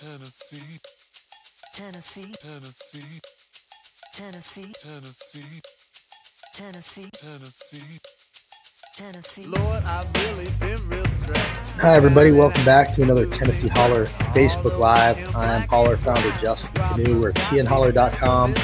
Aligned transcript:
Tennessee, 0.00 0.80
Tennessee, 1.74 2.32
Tennessee, 2.40 3.02
Tennessee, 4.14 4.72
Tennessee, 4.84 5.60
Tennessee, 6.54 7.10
Tennessee. 7.10 8.00
Tennessee. 8.94 9.46
Lord, 9.46 9.84
I've 9.84 10.12
really 10.14 10.48
been 10.60 10.88
real 10.88 11.06
stressed. 11.06 11.80
Hi, 11.80 11.94
everybody. 11.94 12.30
Welcome 12.30 12.64
back 12.64 12.92
to 12.94 13.02
another 13.02 13.26
Tennessee 13.26 13.68
Holler 13.68 14.06
Facebook 14.06 14.78
Live. 14.78 15.34
I'm 15.34 15.66
Holler 15.68 15.96
founder 15.96 16.30
Justin 16.40 16.74
Kanew. 16.74 17.20
We're 17.20 17.30
at 17.30 17.34
tnholler.com, 17.36 18.54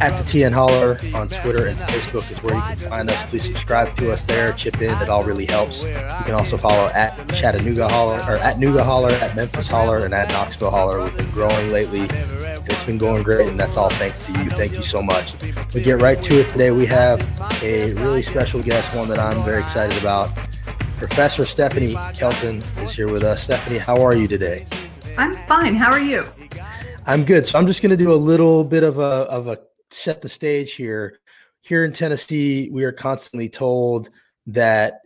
at 0.00 0.16
the 0.16 0.24
TN 0.24 0.52
Holler 0.52 0.98
on 1.14 1.28
Twitter 1.28 1.66
and 1.66 1.78
Facebook 1.80 2.30
is 2.30 2.42
where 2.42 2.54
you 2.54 2.60
can 2.62 2.76
find 2.76 3.10
us. 3.10 3.22
Please 3.24 3.44
subscribe 3.44 3.94
to 3.96 4.10
us 4.12 4.24
there, 4.24 4.52
chip 4.52 4.80
in. 4.80 4.90
It 5.02 5.08
all 5.08 5.24
really 5.24 5.44
helps. 5.44 5.84
You 5.84 5.94
can 6.24 6.32
also 6.34 6.56
follow 6.56 6.86
at 6.94 7.16
Chattanooga 7.34 7.88
Holler, 7.88 8.18
or 8.20 8.36
at 8.36 8.56
Nooga 8.56 8.82
Holler, 8.82 9.10
at 9.10 9.36
Memphis 9.36 9.68
Holler, 9.68 10.04
and 10.04 10.14
at 10.14 10.28
Knoxville 10.30 10.70
Holler. 10.70 11.02
We've 11.02 11.16
been 11.16 11.30
growing 11.30 11.70
lately. 11.70 12.08
It's 12.66 12.84
been 12.84 12.98
going 12.98 13.22
great, 13.22 13.48
and 13.48 13.60
that's 13.60 13.76
all 13.76 13.90
thanks 13.90 14.18
to 14.26 14.32
you. 14.32 14.48
Thank 14.50 14.72
you 14.72 14.82
so 14.82 15.02
much. 15.02 15.34
We 15.74 15.82
get 15.82 16.00
right 16.00 16.20
to 16.22 16.40
it 16.40 16.48
today. 16.48 16.70
We 16.70 16.86
have 16.86 17.20
a 17.62 17.92
really 17.94 18.22
special 18.22 18.62
guest, 18.62 18.94
one 18.94 19.08
that 19.10 19.18
I'm 19.18 19.44
very 19.44 19.60
excited 19.60 19.98
about. 20.00 20.30
Professor 20.96 21.44
Stephanie 21.44 21.96
Kelton 22.14 22.62
is 22.78 22.92
here 22.92 23.10
with 23.10 23.22
us. 23.22 23.42
Stephanie, 23.42 23.78
how 23.78 24.00
are 24.02 24.14
you 24.14 24.28
today? 24.28 24.66
I'm 25.18 25.34
fine. 25.46 25.74
How 25.74 25.90
are 25.90 26.00
you? 26.00 26.24
I'm 27.06 27.24
good. 27.24 27.44
So 27.44 27.58
I'm 27.58 27.66
just 27.66 27.82
going 27.82 27.90
to 27.90 27.96
do 27.96 28.12
a 28.12 28.14
little 28.14 28.64
bit 28.64 28.82
of 28.82 28.98
a 28.98 29.02
of 29.02 29.46
a 29.46 29.58
set 29.90 30.22
the 30.22 30.28
stage 30.28 30.72
here. 30.72 31.18
Here 31.62 31.84
in 31.84 31.92
Tennessee, 31.92 32.70
we 32.70 32.84
are 32.84 32.92
constantly 32.92 33.48
told 33.48 34.10
that 34.46 35.00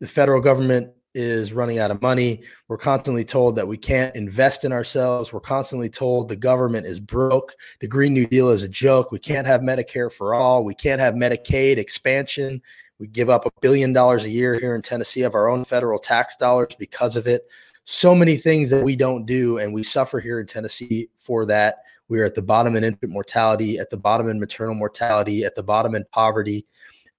the 0.00 0.08
federal 0.08 0.40
government 0.40 0.92
is 1.14 1.52
running 1.52 1.78
out 1.78 1.90
of 1.90 2.00
money. 2.02 2.42
We're 2.68 2.76
constantly 2.76 3.24
told 3.24 3.56
that 3.56 3.66
we 3.66 3.76
can't 3.76 4.14
invest 4.14 4.64
in 4.64 4.72
ourselves. 4.72 5.32
We're 5.32 5.40
constantly 5.40 5.88
told 5.88 6.28
the 6.28 6.36
government 6.36 6.86
is 6.86 7.00
broke. 7.00 7.54
The 7.80 7.88
Green 7.88 8.14
New 8.14 8.26
Deal 8.26 8.50
is 8.50 8.62
a 8.62 8.68
joke. 8.68 9.10
We 9.10 9.18
can't 9.18 9.46
have 9.46 9.60
Medicare 9.60 10.12
for 10.12 10.34
all. 10.34 10.64
We 10.64 10.74
can't 10.74 11.00
have 11.00 11.14
Medicaid 11.14 11.78
expansion. 11.78 12.62
We 12.98 13.08
give 13.08 13.30
up 13.30 13.46
a 13.46 13.50
billion 13.60 13.92
dollars 13.92 14.24
a 14.24 14.30
year 14.30 14.58
here 14.58 14.74
in 14.74 14.82
Tennessee 14.82 15.22
of 15.22 15.34
our 15.34 15.48
own 15.48 15.64
federal 15.64 15.98
tax 15.98 16.36
dollars 16.36 16.76
because 16.78 17.16
of 17.16 17.26
it. 17.26 17.42
So 17.84 18.14
many 18.14 18.36
things 18.36 18.70
that 18.70 18.84
we 18.84 18.94
don't 18.94 19.26
do, 19.26 19.58
and 19.58 19.72
we 19.72 19.82
suffer 19.82 20.20
here 20.20 20.38
in 20.38 20.46
Tennessee 20.46 21.08
for 21.16 21.44
that. 21.46 21.78
We 22.10 22.18
are 22.20 22.24
at 22.24 22.34
the 22.34 22.42
bottom 22.42 22.74
in 22.74 22.82
infant 22.84 23.12
mortality, 23.12 23.78
at 23.78 23.88
the 23.88 23.96
bottom 23.96 24.28
in 24.28 24.40
maternal 24.40 24.74
mortality, 24.74 25.44
at 25.44 25.54
the 25.54 25.62
bottom 25.62 25.94
in 25.94 26.04
poverty, 26.10 26.66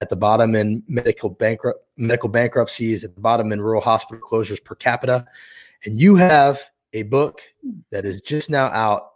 at 0.02 0.10
the 0.10 0.16
bottom 0.16 0.54
in 0.54 0.82
medical 0.86 1.30
bankrupt 1.30 1.84
medical 1.96 2.28
bankruptcies, 2.28 3.02
at 3.02 3.14
the 3.14 3.20
bottom 3.20 3.52
in 3.52 3.60
rural 3.60 3.80
hospital 3.80 4.22
closures 4.22 4.62
per 4.62 4.74
capita. 4.74 5.24
And 5.84 5.98
you 5.98 6.14
have 6.16 6.60
a 6.92 7.04
book 7.04 7.40
that 7.90 8.04
is 8.04 8.20
just 8.20 8.50
now 8.50 8.66
out 8.66 9.12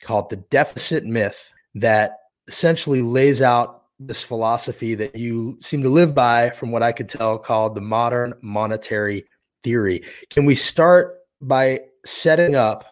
called 0.00 0.30
The 0.30 0.36
Deficit 0.36 1.04
Myth 1.04 1.52
that 1.74 2.18
essentially 2.46 3.02
lays 3.02 3.42
out 3.42 3.82
this 3.98 4.22
philosophy 4.22 4.94
that 4.94 5.16
you 5.16 5.56
seem 5.60 5.82
to 5.82 5.88
live 5.88 6.14
by, 6.14 6.50
from 6.50 6.70
what 6.70 6.84
I 6.84 6.92
could 6.92 7.08
tell, 7.08 7.38
called 7.38 7.74
the 7.74 7.80
modern 7.80 8.34
monetary 8.40 9.24
theory. 9.64 10.04
Can 10.30 10.44
we 10.44 10.54
start 10.54 11.16
by 11.40 11.80
setting 12.04 12.54
up 12.54 12.84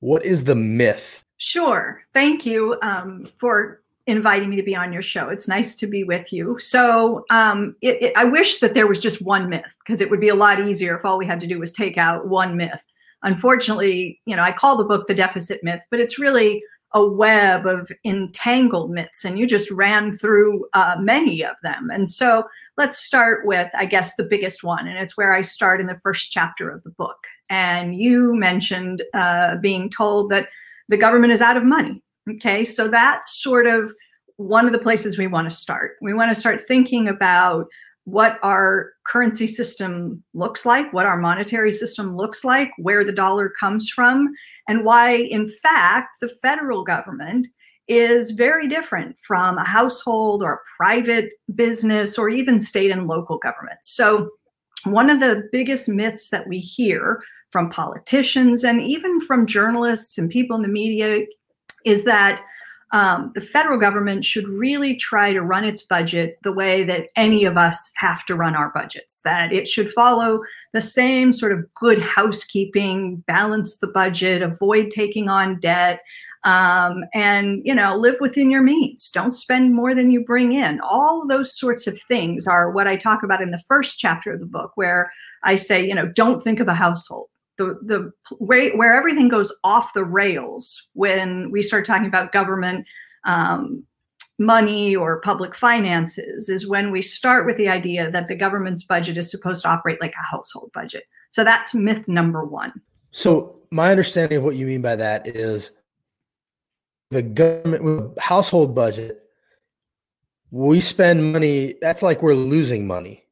what 0.00 0.24
is 0.24 0.44
the 0.44 0.54
myth? 0.54 1.23
Sure. 1.44 2.02
Thank 2.14 2.46
you 2.46 2.78
um, 2.80 3.28
for 3.36 3.82
inviting 4.06 4.48
me 4.48 4.56
to 4.56 4.62
be 4.62 4.74
on 4.74 4.94
your 4.94 5.02
show. 5.02 5.28
It's 5.28 5.46
nice 5.46 5.76
to 5.76 5.86
be 5.86 6.02
with 6.02 6.32
you. 6.32 6.58
So, 6.58 7.26
um, 7.28 7.76
it, 7.82 8.02
it, 8.02 8.12
I 8.16 8.24
wish 8.24 8.60
that 8.60 8.72
there 8.72 8.86
was 8.86 8.98
just 8.98 9.20
one 9.20 9.50
myth 9.50 9.76
because 9.80 10.00
it 10.00 10.08
would 10.08 10.22
be 10.22 10.30
a 10.30 10.34
lot 10.34 10.58
easier 10.58 10.96
if 10.96 11.04
all 11.04 11.18
we 11.18 11.26
had 11.26 11.40
to 11.40 11.46
do 11.46 11.58
was 11.58 11.70
take 11.70 11.98
out 11.98 12.28
one 12.28 12.56
myth. 12.56 12.82
Unfortunately, 13.24 14.22
you 14.24 14.34
know, 14.34 14.42
I 14.42 14.52
call 14.52 14.78
the 14.78 14.84
book 14.84 15.06
The 15.06 15.14
Deficit 15.14 15.62
Myth, 15.62 15.84
but 15.90 16.00
it's 16.00 16.18
really 16.18 16.62
a 16.94 17.06
web 17.06 17.66
of 17.66 17.92
entangled 18.06 18.90
myths, 18.90 19.26
and 19.26 19.38
you 19.38 19.46
just 19.46 19.70
ran 19.70 20.16
through 20.16 20.64
uh, 20.72 20.96
many 20.98 21.44
of 21.44 21.56
them. 21.62 21.90
And 21.92 22.08
so, 22.08 22.44
let's 22.78 22.96
start 22.96 23.44
with, 23.44 23.68
I 23.76 23.84
guess, 23.84 24.16
the 24.16 24.24
biggest 24.24 24.64
one, 24.64 24.88
and 24.88 24.96
it's 24.96 25.18
where 25.18 25.34
I 25.34 25.42
start 25.42 25.82
in 25.82 25.88
the 25.88 26.00
first 26.02 26.32
chapter 26.32 26.70
of 26.70 26.82
the 26.84 26.90
book. 26.90 27.26
And 27.50 27.94
you 27.94 28.34
mentioned 28.34 29.02
uh, 29.12 29.56
being 29.56 29.90
told 29.90 30.30
that 30.30 30.48
the 30.88 30.96
government 30.96 31.32
is 31.32 31.40
out 31.40 31.56
of 31.56 31.64
money 31.64 32.02
Okay, 32.30 32.64
so 32.64 32.88
that's 32.88 33.42
sort 33.42 33.66
of 33.66 33.92
one 34.36 34.66
of 34.66 34.72
the 34.72 34.78
places 34.78 35.18
we 35.18 35.26
want 35.26 35.48
to 35.48 35.54
start. 35.54 35.92
We 36.00 36.14
want 36.14 36.34
to 36.34 36.40
start 36.40 36.60
thinking 36.60 37.08
about 37.08 37.66
what 38.04 38.38
our 38.42 38.92
currency 39.06 39.46
system 39.46 40.22
looks 40.32 40.66
like, 40.66 40.92
what 40.92 41.06
our 41.06 41.18
monetary 41.18 41.72
system 41.72 42.16
looks 42.16 42.44
like, 42.44 42.70
where 42.78 43.04
the 43.04 43.12
dollar 43.12 43.52
comes 43.60 43.88
from, 43.88 44.32
and 44.68 44.84
why, 44.84 45.12
in 45.12 45.50
fact, 45.62 46.16
the 46.20 46.28
federal 46.42 46.82
government 46.82 47.46
is 47.88 48.30
very 48.30 48.66
different 48.66 49.16
from 49.26 49.58
a 49.58 49.64
household 49.64 50.42
or 50.42 50.54
a 50.54 50.60
private 50.76 51.32
business 51.54 52.16
or 52.18 52.30
even 52.30 52.58
state 52.58 52.90
and 52.90 53.06
local 53.06 53.36
government. 53.38 53.78
So, 53.82 54.30
one 54.84 55.08
of 55.08 55.20
the 55.20 55.48
biggest 55.52 55.88
myths 55.88 56.30
that 56.30 56.46
we 56.46 56.58
hear 56.58 57.20
from 57.54 57.70
politicians 57.70 58.64
and 58.64 58.80
even 58.80 59.20
from 59.20 59.46
journalists 59.46 60.18
and 60.18 60.28
people 60.28 60.56
in 60.56 60.62
the 60.62 60.66
media 60.66 61.20
is 61.84 62.02
that 62.02 62.44
um, 62.90 63.30
the 63.36 63.40
federal 63.40 63.78
government 63.78 64.24
should 64.24 64.48
really 64.48 64.96
try 64.96 65.32
to 65.32 65.40
run 65.40 65.64
its 65.64 65.80
budget 65.80 66.36
the 66.42 66.52
way 66.52 66.82
that 66.82 67.06
any 67.14 67.44
of 67.44 67.56
us 67.56 67.92
have 67.98 68.26
to 68.26 68.34
run 68.34 68.56
our 68.56 68.72
budgets, 68.74 69.20
that 69.20 69.52
it 69.52 69.68
should 69.68 69.88
follow 69.92 70.40
the 70.72 70.80
same 70.80 71.32
sort 71.32 71.52
of 71.52 71.64
good 71.74 72.02
housekeeping, 72.02 73.22
balance 73.28 73.76
the 73.76 73.86
budget, 73.86 74.42
avoid 74.42 74.90
taking 74.90 75.28
on 75.28 75.60
debt. 75.60 76.00
Um, 76.42 77.04
and 77.14 77.62
you 77.64 77.74
know 77.74 77.96
live 77.96 78.16
within 78.20 78.50
your 78.50 78.62
means 78.62 79.08
don't 79.08 79.32
spend 79.32 79.72
more 79.72 79.94
than 79.94 80.10
you 80.10 80.22
bring 80.22 80.52
in 80.52 80.78
all 80.80 81.26
those 81.26 81.58
sorts 81.58 81.86
of 81.86 81.98
things 82.02 82.46
are 82.46 82.70
what 82.70 82.86
i 82.86 82.96
talk 82.96 83.22
about 83.22 83.40
in 83.40 83.50
the 83.50 83.62
first 83.66 83.98
chapter 83.98 84.30
of 84.30 84.40
the 84.40 84.44
book 84.44 84.72
where 84.74 85.10
i 85.42 85.56
say 85.56 85.82
you 85.82 85.94
know 85.94 86.06
don't 86.06 86.42
think 86.42 86.60
of 86.60 86.68
a 86.68 86.74
household 86.74 87.30
the 87.56 87.78
the 87.82 88.12
way 88.40 88.70
where 88.70 88.94
everything 88.94 89.28
goes 89.28 89.56
off 89.62 89.94
the 89.94 90.04
rails 90.04 90.88
when 90.94 91.50
we 91.50 91.62
start 91.62 91.86
talking 91.86 92.06
about 92.06 92.32
government 92.32 92.86
um, 93.24 93.84
money 94.38 94.96
or 94.96 95.20
public 95.20 95.54
finances 95.54 96.48
is 96.48 96.66
when 96.66 96.90
we 96.90 97.00
start 97.00 97.46
with 97.46 97.56
the 97.56 97.68
idea 97.68 98.10
that 98.10 98.28
the 98.28 98.34
government's 98.34 98.84
budget 98.84 99.16
is 99.16 99.30
supposed 99.30 99.62
to 99.62 99.68
operate 99.68 100.00
like 100.00 100.14
a 100.14 100.30
household 100.30 100.70
budget. 100.74 101.04
So 101.30 101.44
that's 101.44 101.74
myth 101.74 102.08
number 102.08 102.44
one. 102.44 102.72
So 103.12 103.60
my 103.70 103.90
understanding 103.90 104.38
of 104.38 104.44
what 104.44 104.56
you 104.56 104.66
mean 104.66 104.82
by 104.82 104.96
that 104.96 105.26
is 105.26 105.70
the 107.10 107.22
government 107.22 108.18
household 108.18 108.74
budget. 108.74 109.20
We 110.50 110.80
spend 110.80 111.32
money. 111.32 111.74
That's 111.80 112.02
like 112.02 112.22
we're 112.22 112.34
losing 112.34 112.86
money, 112.86 113.24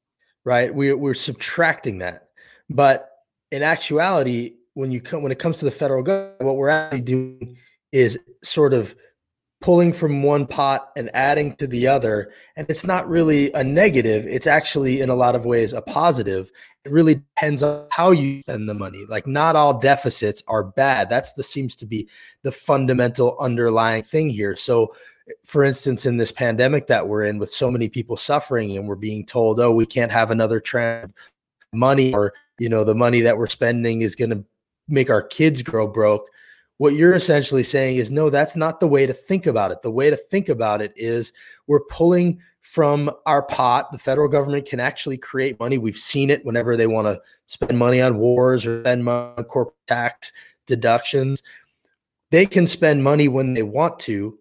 right? 0.45 0.75
We, 0.75 0.93
we're 0.93 1.15
subtracting 1.15 1.99
that, 1.99 2.29
but 2.69 3.12
in 3.53 3.63
actuality, 3.63 4.55
when 4.75 4.91
you 4.91 5.01
come 5.01 5.23
when 5.23 5.31
it 5.31 5.39
comes 5.39 5.59
to 5.59 5.67
the 5.67 5.71
federal 5.71 6.03
government, 6.03 6.43
what 6.43 6.57
we're 6.57 6.71
actually 6.71 7.03
doing 7.03 7.57
is 7.93 8.19
sort 8.43 8.73
of 8.73 8.97
pulling 9.61 9.93
from 9.93 10.25
one 10.25 10.45
pot 10.45 10.91
and 10.97 11.09
adding 11.15 11.55
to 11.57 11.69
the 11.69 11.87
other. 11.87 12.33
And 12.57 12.67
it's 12.69 12.83
not 12.83 13.09
really 13.09 13.53
a 13.53 13.63
negative. 13.63 14.27
It's 14.27 14.49
actually 14.49 15.01
in 15.01 15.11
a 15.11 15.15
lot 15.15 15.37
of 15.37 15.45
ways 15.45 15.73
a 15.73 15.83
positive. 15.83 16.51
It 16.85 16.91
really 16.91 17.17
depends 17.17 17.63
on 17.63 17.87
how 17.93 18.11
you 18.11 18.41
spend 18.41 18.69
the 18.69 18.75
money. 18.75 19.05
Like 19.09 19.27
not 19.27 19.55
all 19.55 19.79
deficits 19.79 20.43
are 20.49 20.65
bad. 20.65 21.09
That's 21.09 21.33
the 21.35 21.45
seems 21.45 21.77
to 21.77 21.87
be 21.87 22.09
the 22.43 22.51
fundamental 22.51 23.37
underlying 23.39 24.03
thing 24.03 24.31
here. 24.31 24.57
So 24.57 24.97
for 25.45 25.63
instance, 25.63 26.07
in 26.07 26.17
this 26.17 26.33
pandemic 26.33 26.89
that 26.89 27.07
we're 27.07 27.25
in 27.25 27.39
with 27.39 27.51
so 27.51 27.71
many 27.71 27.89
people 27.89 28.17
suffering 28.17 28.77
and 28.77 28.89
we're 28.89 28.97
being 28.97 29.25
told, 29.25 29.61
oh, 29.61 29.73
we 29.73 29.87
can't 29.87 30.11
have 30.11 30.33
another 30.33 30.59
trend 30.59 31.13
money 31.73 32.13
or 32.13 32.35
you 32.59 32.69
know 32.69 32.85
the 32.85 32.95
money 32.95 33.21
that 33.21 33.39
we're 33.39 33.47
spending 33.47 34.03
is 34.03 34.15
going 34.15 34.31
to 34.31 34.45
make 34.89 35.11
our 35.11 35.23
kids 35.23 35.63
grow 35.63 35.87
broke. 35.87 36.29
What 36.79 36.95
you're 36.95 37.15
essentially 37.15 37.63
saying 37.63 37.97
is 37.97 38.11
no 38.11 38.31
that's 38.31 38.57
not 38.57 38.81
the 38.81 38.89
way 38.89 39.07
to 39.07 39.13
think 39.13 39.47
about 39.47 39.71
it. 39.71 39.83
The 39.83 39.91
way 39.91 40.11
to 40.11 40.17
think 40.17 40.49
about 40.49 40.83
it 40.83 40.93
is 40.97 41.33
we're 41.67 41.85
pulling 41.85 42.41
from 42.63 43.11
our 43.27 43.43
pot. 43.43 43.93
The 43.93 43.99
federal 43.99 44.29
government 44.29 44.67
can 44.67 44.81
actually 44.81 45.19
create 45.19 45.61
money. 45.61 45.79
We've 45.79 45.97
seen 45.97 46.31
it 46.31 46.45
whenever 46.45 46.77
they 46.77 46.87
want 46.87 47.09
to 47.09 47.21
spend 47.47 47.79
money 47.79 48.01
on 48.01 48.19
wars 48.19 48.65
or 48.65 48.81
spend 48.83 49.05
money 49.05 49.35
on 49.37 49.45
corporate 49.45 49.77
tax 49.89 50.33
deductions. 50.67 51.43
They 52.31 52.47
can 52.47 52.67
spend 52.67 53.05
money 53.05 53.29
when 53.29 53.55
they 53.55 53.63
want 53.63 53.99
to 54.01 54.39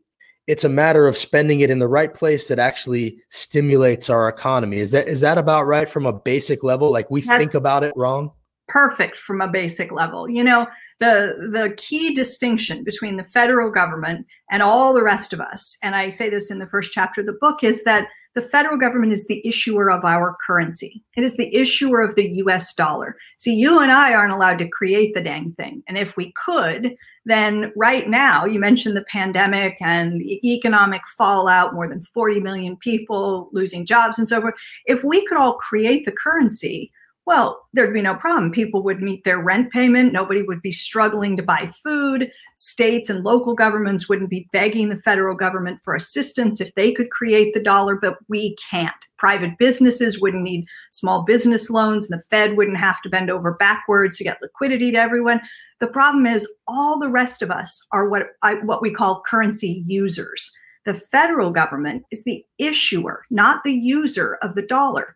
it's 0.47 0.63
a 0.63 0.69
matter 0.69 1.07
of 1.07 1.17
spending 1.17 1.59
it 1.59 1.69
in 1.69 1.79
the 1.79 1.87
right 1.87 2.13
place 2.13 2.47
that 2.47 2.59
actually 2.59 3.21
stimulates 3.29 4.09
our 4.09 4.27
economy. 4.27 4.77
Is 4.77 4.91
that 4.91 5.07
is 5.07 5.21
that 5.21 5.37
about 5.37 5.67
right 5.67 5.87
from 5.87 6.05
a 6.05 6.13
basic 6.13 6.63
level? 6.63 6.91
Like 6.91 7.09
we 7.11 7.21
That's 7.21 7.39
think 7.39 7.53
about 7.53 7.83
it 7.83 7.93
wrong? 7.95 8.31
Perfect 8.67 9.17
from 9.17 9.41
a 9.41 9.51
basic 9.51 9.91
level. 9.91 10.29
You 10.29 10.43
know, 10.43 10.67
the 10.99 11.49
the 11.51 11.73
key 11.77 12.13
distinction 12.13 12.83
between 12.83 13.17
the 13.17 13.23
federal 13.23 13.71
government 13.71 14.25
and 14.49 14.63
all 14.63 14.93
the 14.93 15.03
rest 15.03 15.33
of 15.33 15.39
us, 15.39 15.77
and 15.83 15.95
I 15.95 16.09
say 16.09 16.29
this 16.29 16.49
in 16.49 16.59
the 16.59 16.67
first 16.67 16.91
chapter 16.91 17.21
of 17.21 17.27
the 17.27 17.37
book, 17.39 17.63
is 17.63 17.83
that 17.83 18.07
the 18.33 18.41
federal 18.41 18.77
government 18.77 19.11
is 19.11 19.27
the 19.27 19.45
issuer 19.45 19.91
of 19.91 20.05
our 20.05 20.37
currency. 20.45 21.03
It 21.17 21.23
is 21.23 21.37
the 21.37 21.53
issuer 21.53 22.01
of 22.01 22.15
the 22.15 22.29
US 22.45 22.73
dollar. 22.73 23.17
See, 23.37 23.53
you 23.53 23.79
and 23.79 23.91
I 23.91 24.13
aren't 24.13 24.33
allowed 24.33 24.57
to 24.59 24.69
create 24.69 25.13
the 25.13 25.21
dang 25.21 25.51
thing. 25.51 25.83
And 25.87 25.97
if 25.97 26.15
we 26.15 26.31
could, 26.33 26.95
then 27.25 27.71
right 27.75 28.09
now, 28.09 28.45
you 28.45 28.59
mentioned 28.59 28.95
the 28.95 29.05
pandemic 29.05 29.77
and 29.81 30.21
the 30.21 30.39
economic 30.43 31.01
fallout, 31.17 31.73
more 31.73 31.87
than 31.87 32.01
40 32.01 32.39
million 32.39 32.77
people 32.77 33.49
losing 33.51 33.85
jobs 33.85 34.17
and 34.17 34.27
so 34.27 34.41
forth. 34.41 34.55
If 34.85 35.03
we 35.03 35.25
could 35.27 35.37
all 35.37 35.55
create 35.55 36.05
the 36.05 36.11
currency, 36.11 36.91
well, 37.27 37.67
there'd 37.73 37.93
be 37.93 38.01
no 38.01 38.15
problem. 38.15 38.51
People 38.51 38.81
would 38.83 39.01
meet 39.01 39.23
their 39.23 39.39
rent 39.39 39.71
payment. 39.71 40.11
Nobody 40.11 40.41
would 40.41 40.61
be 40.61 40.71
struggling 40.71 41.37
to 41.37 41.43
buy 41.43 41.71
food. 41.83 42.31
States 42.55 43.09
and 43.09 43.23
local 43.23 43.53
governments 43.53 44.09
wouldn't 44.09 44.31
be 44.31 44.49
begging 44.51 44.89
the 44.89 45.01
federal 45.03 45.35
government 45.35 45.79
for 45.83 45.93
assistance 45.93 46.59
if 46.59 46.73
they 46.73 46.91
could 46.91 47.11
create 47.11 47.53
the 47.53 47.61
dollar, 47.61 47.95
but 47.95 48.17
we 48.27 48.55
can't. 48.69 48.91
Private 49.17 49.57
businesses 49.59 50.19
wouldn't 50.19 50.43
need 50.43 50.65
small 50.89 51.21
business 51.23 51.69
loans, 51.69 52.09
and 52.09 52.19
the 52.19 52.23
Fed 52.25 52.57
wouldn't 52.57 52.77
have 52.77 53.01
to 53.03 53.09
bend 53.09 53.29
over 53.29 53.53
backwards 53.53 54.17
to 54.17 54.23
get 54.23 54.41
liquidity 54.41 54.91
to 54.91 54.97
everyone. 54.97 55.41
The 55.79 55.87
problem 55.87 56.25
is, 56.25 56.51
all 56.67 56.97
the 56.97 57.09
rest 57.09 57.43
of 57.43 57.51
us 57.51 57.85
are 57.91 58.09
what 58.09 58.27
I, 58.41 58.55
what 58.55 58.81
we 58.81 58.91
call 58.91 59.21
currency 59.25 59.83
users. 59.85 60.51
The 60.85 60.95
federal 60.95 61.51
government 61.51 62.03
is 62.11 62.23
the 62.23 62.43
issuer, 62.57 63.23
not 63.29 63.63
the 63.63 63.73
user 63.73 64.39
of 64.41 64.55
the 64.55 64.65
dollar. 64.65 65.15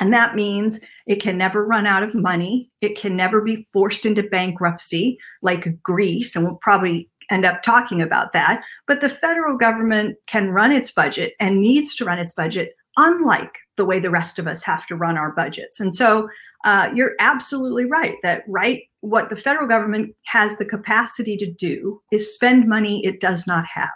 And 0.00 0.12
that 0.12 0.34
means 0.34 0.80
it 1.06 1.22
can 1.22 1.38
never 1.38 1.64
run 1.64 1.86
out 1.86 2.02
of 2.02 2.14
money. 2.14 2.70
It 2.82 2.98
can 2.98 3.16
never 3.16 3.40
be 3.40 3.66
forced 3.72 4.04
into 4.04 4.22
bankruptcy 4.22 5.18
like 5.42 5.80
Greece. 5.82 6.34
And 6.34 6.44
we'll 6.44 6.58
probably 6.62 7.08
end 7.30 7.44
up 7.44 7.62
talking 7.62 8.02
about 8.02 8.32
that. 8.32 8.62
But 8.86 9.00
the 9.00 9.08
federal 9.08 9.56
government 9.56 10.16
can 10.26 10.50
run 10.50 10.72
its 10.72 10.90
budget 10.90 11.34
and 11.40 11.60
needs 11.60 11.94
to 11.96 12.04
run 12.04 12.18
its 12.18 12.32
budget 12.32 12.74
unlike 12.96 13.58
the 13.76 13.84
way 13.84 13.98
the 13.98 14.10
rest 14.10 14.38
of 14.38 14.46
us 14.46 14.62
have 14.62 14.86
to 14.86 14.96
run 14.96 15.16
our 15.16 15.32
budgets. 15.32 15.80
And 15.80 15.92
so 15.94 16.28
uh, 16.64 16.90
you're 16.94 17.14
absolutely 17.18 17.84
right 17.84 18.16
that 18.22 18.44
right 18.48 18.82
what 19.00 19.28
the 19.28 19.36
federal 19.36 19.66
government 19.66 20.14
has 20.26 20.56
the 20.56 20.64
capacity 20.64 21.36
to 21.36 21.50
do 21.50 22.00
is 22.10 22.32
spend 22.32 22.68
money 22.68 23.04
it 23.04 23.20
does 23.20 23.46
not 23.46 23.64
have. 23.66 23.90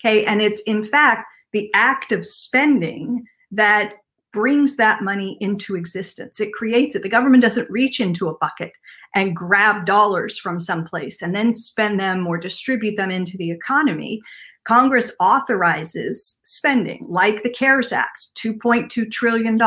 Okay. 0.00 0.24
And 0.24 0.42
it's 0.42 0.60
in 0.62 0.84
fact 0.84 1.26
the 1.52 1.70
act 1.74 2.12
of 2.12 2.26
spending 2.26 3.24
that 3.52 3.94
brings 4.32 4.76
that 4.76 5.02
money 5.02 5.36
into 5.40 5.76
existence. 5.76 6.40
It 6.40 6.52
creates 6.52 6.94
it. 6.94 7.02
The 7.02 7.08
government 7.08 7.42
doesn't 7.42 7.70
reach 7.70 8.00
into 8.00 8.28
a 8.28 8.36
bucket 8.38 8.72
and 9.14 9.34
grab 9.34 9.86
dollars 9.86 10.38
from 10.38 10.60
someplace 10.60 11.20
and 11.22 11.34
then 11.34 11.52
spend 11.52 11.98
them 11.98 12.26
or 12.26 12.38
distribute 12.38 12.96
them 12.96 13.10
into 13.10 13.36
the 13.36 13.50
economy. 13.50 14.20
Congress 14.64 15.12
authorizes 15.20 16.38
spending 16.44 17.04
like 17.08 17.42
the 17.42 17.50
CARES 17.50 17.92
Act, 17.92 18.28
$2.2 18.36 19.10
trillion, 19.10 19.58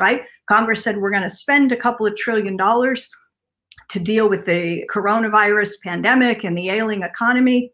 right? 0.00 0.22
Congress 0.48 0.82
said 0.82 0.98
we're 0.98 1.10
going 1.10 1.22
to 1.22 1.28
spend 1.28 1.72
a 1.72 1.76
couple 1.76 2.06
of 2.06 2.16
trillion 2.16 2.56
dollars 2.56 3.10
to 3.90 4.00
deal 4.00 4.28
with 4.28 4.46
the 4.46 4.88
coronavirus 4.92 5.72
pandemic 5.82 6.44
and 6.44 6.56
the 6.56 6.70
ailing 6.70 7.02
economy. 7.02 7.72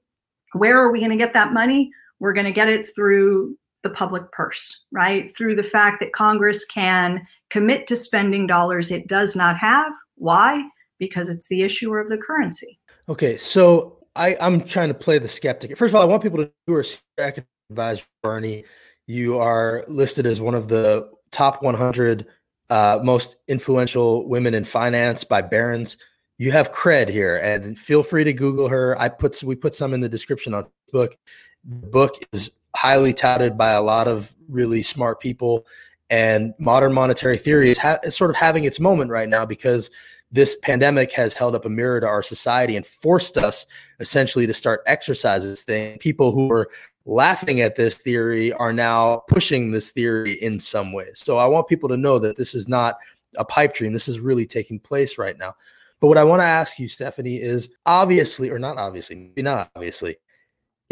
Where 0.54 0.78
are 0.78 0.90
we 0.90 0.98
going 0.98 1.10
to 1.10 1.16
get 1.16 1.34
that 1.34 1.52
money? 1.52 1.90
We're 2.20 2.32
going 2.32 2.46
to 2.46 2.52
get 2.52 2.68
it 2.68 2.88
through 2.94 3.56
the 3.82 3.90
public 3.90 4.30
purse, 4.32 4.84
right? 4.92 5.34
Through 5.36 5.56
the 5.56 5.62
fact 5.62 6.00
that 6.00 6.12
Congress 6.12 6.64
can 6.64 7.26
commit 7.50 7.86
to 7.88 7.96
spending 7.96 8.46
dollars 8.46 8.90
it 8.90 9.06
does 9.08 9.36
not 9.36 9.56
have. 9.58 9.92
Why? 10.16 10.64
Because 10.98 11.28
it's 11.28 11.48
the 11.48 11.62
issuer 11.62 12.00
of 12.00 12.08
the 12.08 12.18
currency. 12.18 12.78
Okay, 13.08 13.36
so 13.36 13.98
I, 14.14 14.36
I'm 14.40 14.62
trying 14.62 14.88
to 14.88 14.94
play 14.94 15.18
the 15.18 15.28
skeptic. 15.28 15.76
First 15.76 15.90
of 15.90 15.96
all, 15.96 16.02
I 16.02 16.06
want 16.06 16.22
people 16.22 16.38
to 16.38 16.50
do 16.66 16.76
a 16.76 16.84
economic 17.18 17.46
advisor, 17.70 18.04
Bernie. 18.22 18.64
You 19.06 19.38
are 19.38 19.84
listed 19.88 20.26
as 20.26 20.40
one 20.40 20.54
of 20.54 20.68
the 20.68 21.10
top 21.32 21.62
100 21.62 22.26
uh, 22.70 23.00
most 23.02 23.36
influential 23.48 24.28
women 24.28 24.54
in 24.54 24.64
finance 24.64 25.24
by 25.24 25.42
Barron's. 25.42 25.96
You 26.38 26.52
have 26.52 26.72
cred 26.72 27.08
here, 27.08 27.36
and 27.38 27.78
feel 27.78 28.02
free 28.02 28.24
to 28.24 28.32
Google 28.32 28.68
her. 28.68 28.98
I 28.98 29.08
put 29.08 29.42
we 29.42 29.54
put 29.54 29.74
some 29.74 29.92
in 29.92 30.00
the 30.00 30.08
description 30.08 30.54
on 30.54 30.66
book. 30.90 31.16
The 31.64 31.86
book 31.86 32.14
is 32.32 32.52
highly 32.76 33.12
touted 33.12 33.56
by 33.56 33.72
a 33.72 33.82
lot 33.82 34.08
of 34.08 34.34
really 34.48 34.82
smart 34.82 35.20
people. 35.20 35.66
And 36.10 36.52
modern 36.58 36.92
monetary 36.92 37.38
theory 37.38 37.70
is, 37.70 37.78
ha- 37.78 37.98
is 38.02 38.16
sort 38.16 38.30
of 38.30 38.36
having 38.36 38.64
its 38.64 38.78
moment 38.80 39.10
right 39.10 39.28
now 39.28 39.46
because 39.46 39.90
this 40.30 40.56
pandemic 40.62 41.12
has 41.12 41.34
held 41.34 41.54
up 41.54 41.64
a 41.64 41.68
mirror 41.68 42.00
to 42.00 42.06
our 42.06 42.22
society 42.22 42.76
and 42.76 42.86
forced 42.86 43.36
us 43.36 43.66
essentially 44.00 44.46
to 44.46 44.54
start 44.54 44.82
exercising 44.86 45.54
thing. 45.56 45.98
People 45.98 46.32
who 46.32 46.48
were 46.48 46.70
laughing 47.04 47.60
at 47.60 47.76
this 47.76 47.94
theory 47.94 48.52
are 48.54 48.72
now 48.72 49.22
pushing 49.28 49.72
this 49.72 49.90
theory 49.90 50.32
in 50.32 50.58
some 50.60 50.92
ways. 50.92 51.20
So 51.20 51.36
I 51.36 51.46
want 51.46 51.68
people 51.68 51.88
to 51.90 51.96
know 51.96 52.18
that 52.18 52.36
this 52.36 52.54
is 52.54 52.68
not 52.68 52.96
a 53.36 53.44
pipe 53.44 53.74
dream. 53.74 53.92
This 53.92 54.08
is 54.08 54.20
really 54.20 54.46
taking 54.46 54.78
place 54.78 55.18
right 55.18 55.36
now. 55.36 55.54
But 56.00 56.08
what 56.08 56.18
I 56.18 56.24
want 56.24 56.40
to 56.40 56.46
ask 56.46 56.78
you, 56.78 56.88
Stephanie, 56.88 57.36
is 57.36 57.68
obviously, 57.86 58.50
or 58.50 58.58
not 58.58 58.76
obviously, 58.76 59.16
maybe 59.16 59.42
not 59.42 59.70
obviously, 59.76 60.16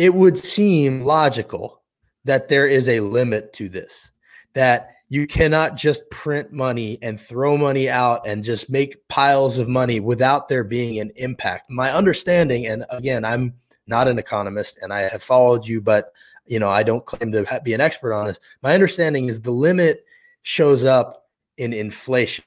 it 0.00 0.14
would 0.14 0.38
seem 0.38 1.02
logical 1.02 1.82
that 2.24 2.48
there 2.48 2.66
is 2.66 2.88
a 2.88 3.00
limit 3.00 3.52
to 3.52 3.68
this, 3.68 4.10
that 4.54 4.94
you 5.10 5.26
cannot 5.26 5.76
just 5.76 6.08
print 6.08 6.50
money 6.50 6.98
and 7.02 7.20
throw 7.20 7.58
money 7.58 7.86
out 7.86 8.26
and 8.26 8.42
just 8.42 8.70
make 8.70 9.06
piles 9.08 9.58
of 9.58 9.68
money 9.68 10.00
without 10.00 10.48
there 10.48 10.64
being 10.64 10.98
an 11.00 11.10
impact. 11.16 11.68
My 11.68 11.92
understanding, 11.92 12.66
and 12.66 12.86
again, 12.88 13.26
I'm 13.26 13.52
not 13.86 14.08
an 14.08 14.18
economist 14.18 14.78
and 14.80 14.90
I 14.90 15.00
have 15.00 15.22
followed 15.22 15.66
you, 15.66 15.82
but 15.82 16.14
you 16.46 16.58
know, 16.58 16.70
I 16.70 16.82
don't 16.82 17.04
claim 17.04 17.30
to 17.32 17.60
be 17.62 17.74
an 17.74 17.82
expert 17.82 18.14
on 18.14 18.24
this. 18.24 18.40
My 18.62 18.72
understanding 18.72 19.26
is 19.26 19.42
the 19.42 19.50
limit 19.50 20.06
shows 20.40 20.82
up 20.82 21.26
in 21.58 21.74
inflation. 21.74 22.44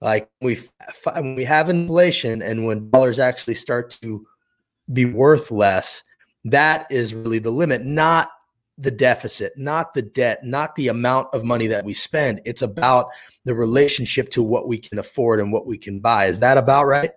Like 0.00 0.30
we 0.40 0.60
when 1.02 1.34
we 1.34 1.42
have 1.42 1.70
inflation 1.70 2.40
and 2.40 2.66
when 2.66 2.88
dollars 2.90 3.18
actually 3.18 3.56
start 3.56 3.90
to 4.00 4.24
be 4.92 5.06
worth 5.06 5.50
less, 5.50 6.04
that 6.44 6.86
is 6.90 7.14
really 7.14 7.38
the 7.38 7.50
limit, 7.50 7.84
not 7.84 8.30
the 8.78 8.90
deficit, 8.90 9.52
not 9.56 9.92
the 9.94 10.02
debt, 10.02 10.44
not 10.44 10.74
the 10.76 10.88
amount 10.88 11.28
of 11.32 11.44
money 11.44 11.66
that 11.66 11.84
we 11.84 11.92
spend. 11.92 12.40
It's 12.44 12.62
about 12.62 13.08
the 13.44 13.54
relationship 13.54 14.28
to 14.30 14.42
what 14.42 14.68
we 14.68 14.78
can 14.78 14.98
afford 14.98 15.40
and 15.40 15.52
what 15.52 15.66
we 15.66 15.76
can 15.76 15.98
buy. 15.98 16.26
Is 16.26 16.40
that 16.40 16.56
about 16.56 16.86
right? 16.86 17.10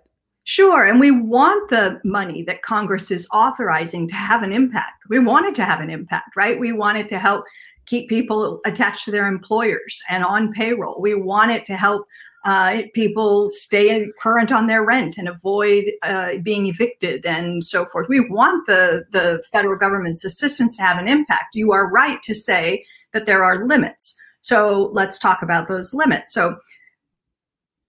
Sure. 0.44 0.84
And 0.84 0.98
we 0.98 1.12
want 1.12 1.70
the 1.70 2.00
money 2.02 2.42
that 2.44 2.62
Congress 2.62 3.12
is 3.12 3.28
authorizing 3.32 4.08
to 4.08 4.16
have 4.16 4.42
an 4.42 4.52
impact. 4.52 5.04
We 5.08 5.20
want 5.20 5.46
it 5.46 5.54
to 5.56 5.64
have 5.64 5.80
an 5.80 5.88
impact, 5.88 6.34
right? 6.34 6.58
We 6.58 6.72
want 6.72 6.98
it 6.98 7.06
to 7.10 7.18
help 7.18 7.44
keep 7.86 8.08
people 8.08 8.60
attached 8.66 9.04
to 9.04 9.12
their 9.12 9.28
employers 9.28 10.00
and 10.10 10.24
on 10.24 10.52
payroll. 10.52 11.00
We 11.00 11.14
want 11.14 11.52
it 11.52 11.64
to 11.66 11.76
help 11.76 12.06
uh, 12.44 12.82
people 12.94 13.50
stay 13.50 14.08
current 14.20 14.50
on 14.50 14.66
their 14.66 14.84
rent 14.84 15.16
and 15.16 15.28
avoid 15.28 15.84
uh, 16.02 16.32
being 16.42 16.66
evicted 16.66 17.24
and 17.24 17.64
so 17.64 17.86
forth. 17.86 18.08
We 18.08 18.20
want 18.20 18.66
the, 18.66 19.04
the 19.12 19.42
federal 19.52 19.78
government's 19.78 20.24
assistance 20.24 20.76
to 20.76 20.82
have 20.82 20.98
an 20.98 21.08
impact. 21.08 21.54
You 21.54 21.72
are 21.72 21.90
right 21.90 22.20
to 22.22 22.34
say 22.34 22.84
that 23.12 23.26
there 23.26 23.44
are 23.44 23.66
limits. 23.66 24.16
So 24.40 24.90
let's 24.92 25.18
talk 25.18 25.42
about 25.42 25.68
those 25.68 25.94
limits. 25.94 26.32
So 26.32 26.56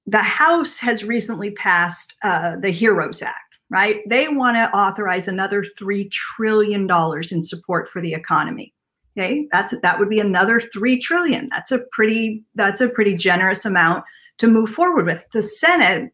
the 0.06 0.22
House 0.22 0.78
has 0.80 1.04
recently 1.04 1.52
passed 1.52 2.16
uh, 2.24 2.58
the 2.58 2.72
HEROES 2.72 3.24
Act, 3.24 3.58
right? 3.72 4.02
They 4.08 4.28
want 4.28 4.58
to 4.58 4.78
authorize 4.78 5.28
another 5.28 5.64
$3 5.82 6.12
trillion 6.12 6.88
in 7.32 7.42
support 7.42 7.90
for 7.90 8.02
the 8.02 8.14
economy. 8.14 8.74
Okay, 9.16 9.48
that's 9.52 9.80
that 9.82 10.00
would 10.00 10.10
be 10.10 10.20
another 10.20 10.60
three 10.60 10.98
trillion. 10.98 11.48
That's 11.52 11.72
a 11.72 11.84
pretty 11.92 12.44
that's 12.56 12.82
a 12.82 12.90
pretty 12.90 13.16
generous 13.16 13.64
amount 13.64 14.06
to 14.38 14.48
move 14.48 14.70
forward 14.70 15.06
with. 15.06 15.24
The 15.34 15.42
Senate 15.42 16.12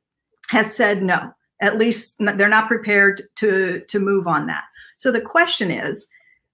has 0.49 0.75
said 0.75 1.03
no. 1.03 1.31
At 1.61 1.77
least 1.77 2.15
they're 2.19 2.47
not 2.47 2.67
prepared 2.67 3.23
to, 3.37 3.81
to 3.87 3.99
move 3.99 4.27
on 4.27 4.47
that. 4.47 4.63
So 4.97 5.11
the 5.11 5.21
question 5.21 5.71
is 5.71 6.07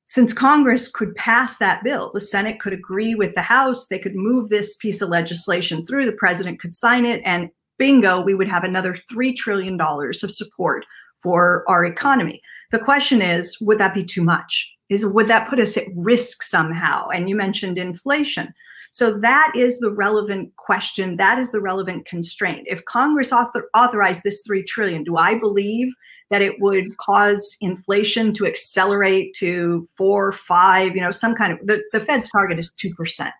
since 0.07 0.33
Congress 0.33 0.87
could 0.87 1.15
pass 1.15 1.57
that 1.57 1.83
bill, 1.83 2.11
the 2.13 2.19
Senate 2.19 2.59
could 2.59 2.73
agree 2.73 3.15
with 3.15 3.33
the 3.33 3.41
House, 3.41 3.87
they 3.87 3.97
could 3.97 4.15
move 4.15 4.49
this 4.49 4.75
piece 4.77 5.01
of 5.01 5.09
legislation 5.09 5.83
through, 5.83 6.05
the 6.05 6.11
president 6.13 6.59
could 6.59 6.75
sign 6.75 7.05
it, 7.05 7.21
and 7.25 7.49
bingo, 7.79 8.21
we 8.21 8.35
would 8.35 8.47
have 8.47 8.63
another 8.63 8.95
$3 9.11 9.35
trillion 9.35 9.79
of 9.81 10.31
support 10.31 10.85
for 11.21 11.63
our 11.67 11.85
economy. 11.85 12.39
The 12.71 12.79
question 12.79 13.21
is, 13.21 13.59
would 13.61 13.79
that 13.79 13.95
be 13.95 14.03
too 14.03 14.23
much? 14.23 14.71
Is 14.89 15.05
would 15.05 15.27
that 15.27 15.49
put 15.49 15.59
us 15.59 15.75
at 15.75 15.87
risk 15.95 16.43
somehow? 16.43 17.07
And 17.07 17.27
you 17.27 17.35
mentioned 17.35 17.79
inflation. 17.79 18.53
So 18.95 19.19
that 19.19 19.51
is 19.57 19.79
the 19.79 19.91
relevant 19.91 20.55
question. 20.55 21.17
That 21.17 21.37
is 21.37 21.51
the 21.51 21.59
relevant 21.59 22.05
constraint. 22.05 22.65
If 22.65 22.85
Congress 22.85 23.33
author- 23.33 23.67
authorized 23.75 24.23
this 24.23 24.41
three 24.47 24.63
trillion, 24.63 25.03
do 25.03 25.17
I 25.17 25.37
believe 25.37 25.93
that 26.29 26.41
it 26.41 26.61
would 26.61 26.95
cause 26.95 27.57
inflation 27.59 28.31
to 28.35 28.45
accelerate 28.45 29.35
to 29.39 29.85
four, 29.97 30.31
five, 30.31 30.95
you 30.95 31.01
know, 31.01 31.11
some 31.11 31.35
kind 31.35 31.51
of 31.51 31.67
the, 31.67 31.83
the 31.91 31.99
Fed's 31.99 32.29
target 32.29 32.57
is 32.57 32.71
two 32.71 32.93
percent. 32.93 33.33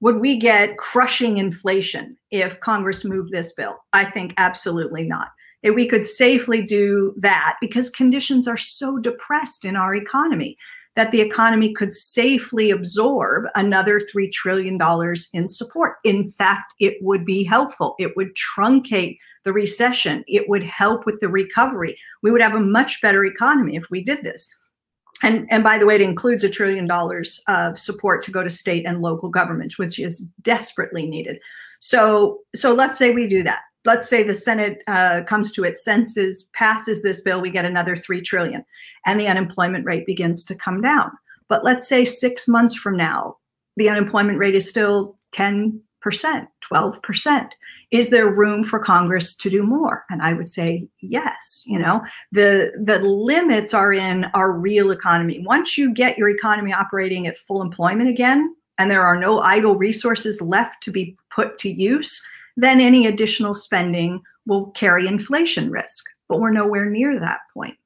Would 0.00 0.20
we 0.20 0.38
get 0.38 0.76
crushing 0.76 1.38
inflation 1.38 2.14
if 2.30 2.60
Congress 2.60 3.02
moved 3.02 3.32
this 3.32 3.54
bill? 3.54 3.76
I 3.94 4.04
think 4.04 4.34
absolutely 4.36 5.04
not. 5.04 5.28
If 5.62 5.74
we 5.74 5.88
could 5.88 6.04
safely 6.04 6.60
do 6.60 7.14
that 7.18 7.56
because 7.62 7.88
conditions 7.88 8.46
are 8.46 8.58
so 8.58 8.98
depressed 8.98 9.64
in 9.64 9.74
our 9.74 9.94
economy 9.94 10.58
that 10.98 11.12
the 11.12 11.20
economy 11.20 11.72
could 11.72 11.92
safely 11.92 12.72
absorb 12.72 13.44
another 13.54 14.00
$3 14.00 14.32
trillion 14.32 14.76
in 15.32 15.46
support. 15.46 15.94
In 16.02 16.32
fact, 16.32 16.74
it 16.80 16.98
would 17.00 17.24
be 17.24 17.44
helpful. 17.44 17.94
It 18.00 18.16
would 18.16 18.34
truncate 18.34 19.16
the 19.44 19.52
recession. 19.52 20.24
It 20.26 20.48
would 20.48 20.64
help 20.64 21.06
with 21.06 21.20
the 21.20 21.28
recovery. 21.28 21.96
We 22.20 22.32
would 22.32 22.42
have 22.42 22.56
a 22.56 22.60
much 22.60 23.00
better 23.00 23.24
economy 23.24 23.76
if 23.76 23.84
we 23.92 24.02
did 24.02 24.24
this. 24.24 24.52
And, 25.22 25.46
and 25.52 25.62
by 25.62 25.78
the 25.78 25.86
way, 25.86 25.94
it 25.94 26.00
includes 26.00 26.42
a 26.42 26.50
trillion 26.50 26.88
dollars 26.88 27.40
of 27.46 27.78
support 27.78 28.24
to 28.24 28.32
go 28.32 28.42
to 28.42 28.50
state 28.50 28.84
and 28.84 29.00
local 29.00 29.28
governments, 29.28 29.78
which 29.78 30.00
is 30.00 30.28
desperately 30.42 31.06
needed. 31.06 31.38
So, 31.78 32.40
so 32.56 32.74
let's 32.74 32.98
say 32.98 33.14
we 33.14 33.28
do 33.28 33.44
that 33.44 33.60
let's 33.88 34.06
say 34.06 34.22
the 34.22 34.34
Senate 34.34 34.82
uh, 34.86 35.22
comes 35.26 35.50
to 35.50 35.64
its 35.64 35.82
senses, 35.82 36.46
passes 36.52 37.02
this 37.02 37.22
bill, 37.22 37.40
we 37.40 37.50
get 37.50 37.64
another 37.64 37.96
three 37.96 38.20
trillion, 38.20 38.62
and 39.06 39.18
the 39.18 39.26
unemployment 39.26 39.86
rate 39.86 40.04
begins 40.04 40.44
to 40.44 40.54
come 40.54 40.82
down. 40.82 41.10
But 41.48 41.64
let's 41.64 41.88
say 41.88 42.04
six 42.04 42.46
months 42.46 42.74
from 42.74 42.98
now, 42.98 43.38
the 43.78 43.88
unemployment 43.88 44.38
rate 44.38 44.54
is 44.54 44.68
still 44.68 45.16
10%, 45.32 45.80
12%. 46.04 47.48
Is 47.90 48.10
there 48.10 48.30
room 48.30 48.62
for 48.62 48.78
Congress 48.78 49.34
to 49.36 49.48
do 49.48 49.62
more? 49.62 50.04
And 50.10 50.20
I 50.20 50.34
would 50.34 50.46
say 50.46 50.86
yes. 51.00 51.64
You 51.66 51.78
know, 51.78 52.02
the 52.30 52.78
the 52.84 52.98
limits 52.98 53.72
are 53.72 53.94
in 53.94 54.26
our 54.34 54.52
real 54.52 54.90
economy. 54.90 55.42
Once 55.46 55.78
you 55.78 55.94
get 55.94 56.18
your 56.18 56.28
economy 56.28 56.74
operating 56.74 57.26
at 57.26 57.38
full 57.38 57.62
employment 57.62 58.10
again, 58.10 58.54
and 58.76 58.90
there 58.90 59.06
are 59.06 59.18
no 59.18 59.40
idle 59.40 59.76
resources 59.76 60.42
left 60.42 60.82
to 60.82 60.90
be 60.90 61.16
put 61.34 61.56
to 61.60 61.70
use, 61.70 62.22
then 62.58 62.80
any 62.80 63.06
additional 63.06 63.54
spending 63.54 64.20
will 64.44 64.66
carry 64.72 65.06
inflation 65.06 65.70
risk. 65.70 66.04
But 66.28 66.40
we're 66.40 66.50
nowhere 66.50 66.90
near 66.90 67.18
that 67.20 67.38
point. 67.54 67.76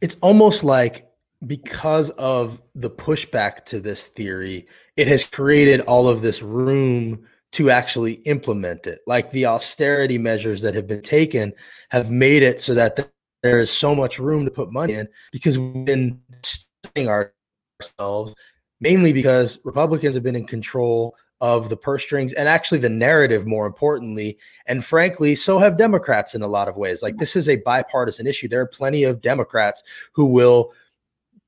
It's 0.00 0.16
almost 0.16 0.64
like 0.64 1.08
because 1.46 2.10
of 2.10 2.60
the 2.74 2.90
pushback 2.90 3.64
to 3.66 3.78
this 3.78 4.08
theory, 4.08 4.66
it 4.96 5.06
has 5.06 5.24
created 5.24 5.82
all 5.82 6.08
of 6.08 6.22
this 6.22 6.42
room 6.42 7.24
to 7.52 7.70
actually 7.70 8.14
implement 8.24 8.88
it. 8.88 8.98
Like 9.06 9.30
the 9.30 9.46
austerity 9.46 10.18
measures 10.18 10.60
that 10.62 10.74
have 10.74 10.88
been 10.88 11.02
taken 11.02 11.52
have 11.90 12.10
made 12.10 12.42
it 12.42 12.60
so 12.60 12.74
that 12.74 13.08
there 13.44 13.60
is 13.60 13.70
so 13.70 13.94
much 13.94 14.18
room 14.18 14.44
to 14.44 14.50
put 14.50 14.72
money 14.72 14.94
in 14.94 15.06
because 15.30 15.56
we've 15.56 15.84
been 15.84 16.20
studying 16.42 17.08
ourselves 17.08 18.34
mainly 18.80 19.12
because 19.12 19.58
Republicans 19.64 20.14
have 20.14 20.24
been 20.24 20.36
in 20.36 20.46
control 20.46 21.14
of 21.44 21.68
the 21.68 21.76
purse 21.76 22.02
strings 22.02 22.32
and 22.32 22.48
actually 22.48 22.78
the 22.78 22.88
narrative 22.88 23.46
more 23.46 23.66
importantly. 23.66 24.38
And 24.64 24.82
frankly 24.82 25.36
so 25.36 25.58
have 25.58 25.76
democrats 25.76 26.34
in 26.34 26.40
a 26.40 26.48
lot 26.48 26.68
of 26.68 26.78
ways. 26.78 27.02
Like 27.02 27.18
this 27.18 27.36
is 27.36 27.50
a 27.50 27.56
bipartisan 27.56 28.26
issue. 28.26 28.48
There 28.48 28.62
are 28.62 28.66
plenty 28.66 29.04
of 29.04 29.20
democrats 29.20 29.82
who 30.12 30.24
will 30.24 30.72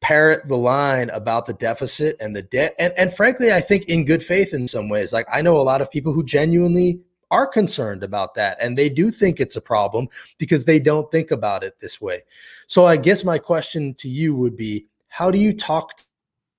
parrot 0.02 0.46
the 0.48 0.56
line 0.58 1.08
about 1.08 1.46
the 1.46 1.54
deficit 1.54 2.14
and 2.20 2.36
the 2.36 2.42
debt. 2.42 2.74
And, 2.78 2.92
and 2.98 3.10
frankly 3.10 3.50
i 3.50 3.60
think 3.62 3.86
in 3.86 4.04
good 4.04 4.22
faith 4.22 4.52
in 4.52 4.68
some 4.68 4.90
ways. 4.90 5.14
Like 5.14 5.26
i 5.32 5.40
know 5.40 5.56
a 5.56 5.62
lot 5.62 5.80
of 5.80 5.90
people 5.90 6.12
who 6.12 6.22
genuinely 6.22 7.00
are 7.30 7.46
concerned 7.46 8.02
about 8.02 8.34
that 8.34 8.58
and 8.60 8.76
they 8.76 8.90
do 8.90 9.10
think 9.10 9.40
it's 9.40 9.56
a 9.56 9.62
problem 9.62 10.08
because 10.36 10.66
they 10.66 10.78
don't 10.78 11.10
think 11.10 11.30
about 11.30 11.64
it 11.64 11.80
this 11.80 12.02
way. 12.02 12.20
So 12.66 12.84
i 12.84 12.98
guess 12.98 13.24
my 13.24 13.38
question 13.38 13.94
to 13.94 14.10
you 14.10 14.36
would 14.36 14.56
be 14.56 14.84
how 15.08 15.30
do 15.30 15.38
you 15.38 15.54
talk 15.54 15.92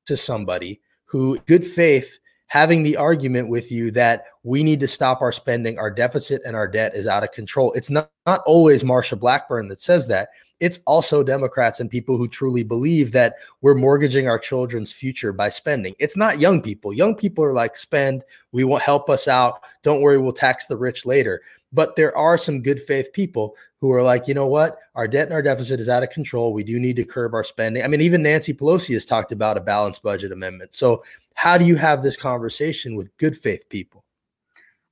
to 0.08 0.18
somebody 0.18 0.82
who 1.06 1.38
good 1.46 1.64
faith 1.64 2.18
having 2.48 2.84
the 2.84 2.98
argument 2.98 3.50
with 3.50 3.72
you 3.72 3.92
that 3.92 4.26
we 4.44 4.64
need 4.64 4.80
to 4.80 4.88
stop 4.88 5.22
our 5.22 5.32
spending, 5.32 5.78
our 5.78 5.92
deficit 5.92 6.42
and 6.46 6.56
our 6.56 6.68
debt 6.68 6.96
is 6.96 7.08
out 7.08 7.24
of 7.24 7.32
control. 7.32 7.74
It's 7.74 7.90
not, 7.90 8.10
not 8.26 8.42
always 8.46 8.84
Marsha 8.84 9.20
Blackburn 9.20 9.68
that 9.68 9.82
says 9.82 10.08
that. 10.08 10.30
It's 10.60 10.80
also 10.88 11.24
Democrats 11.24 11.80
and 11.80 11.90
people 11.90 12.18
who 12.18 12.28
truly 12.28 12.64
believe 12.64 13.12
that 13.12 13.36
we're 13.62 13.76
mortgaging 13.76 14.28
our 14.28 14.40
children's 14.40 14.92
future 14.92 15.32
by 15.32 15.50
spending. 15.50 15.96
It's 16.00 16.18
not 16.18 16.40
young 16.40 16.62
people. 16.62 16.94
Young 16.94 17.16
people 17.16 17.44
are 17.44 17.54
like, 17.54 17.78
spend, 17.78 18.24
we 18.52 18.64
won't 18.64 18.82
help 18.82 19.10
us 19.10 19.28
out. 19.28 19.64
Don't 19.84 20.02
worry, 20.02 20.18
we'll 20.18 20.34
tax 20.34 20.66
the 20.68 20.78
rich 20.78 21.06
later. 21.06 21.42
But 21.74 21.96
there 21.96 22.16
are 22.16 22.38
some 22.38 22.62
good 22.62 22.82
faith 22.82 23.12
people 23.14 23.56
who 23.82 23.92
are 23.92 24.02
like, 24.02 24.28
you 24.28 24.34
know 24.34 24.48
what? 24.48 24.80
Our 24.96 25.08
debt 25.08 25.26
and 25.26 25.34
our 25.34 25.42
deficit 25.42 25.80
is 25.80 25.90
out 25.90 26.02
of 26.02 26.10
control. 26.10 26.54
We 26.54 26.64
do 26.64 26.80
need 26.80 26.96
to 26.96 27.04
curb 27.04 27.34
our 27.34 27.44
spending. 27.44 27.84
I 27.84 27.88
mean, 27.88 28.02
even 28.02 28.24
Nancy 28.24 28.54
Pelosi 28.54 28.94
has 28.94 29.06
talked 29.06 29.32
about 29.32 29.58
a 29.58 29.62
balanced 29.62 30.02
budget 30.02 30.32
amendment. 30.32 30.74
So 30.74 31.04
how 31.36 31.58
do 31.58 31.66
you 31.66 31.76
have 31.76 32.02
this 32.02 32.18
conversation 32.18 32.96
with 32.96 33.16
good 33.18 33.38
faith 33.38 33.70
people? 33.70 34.04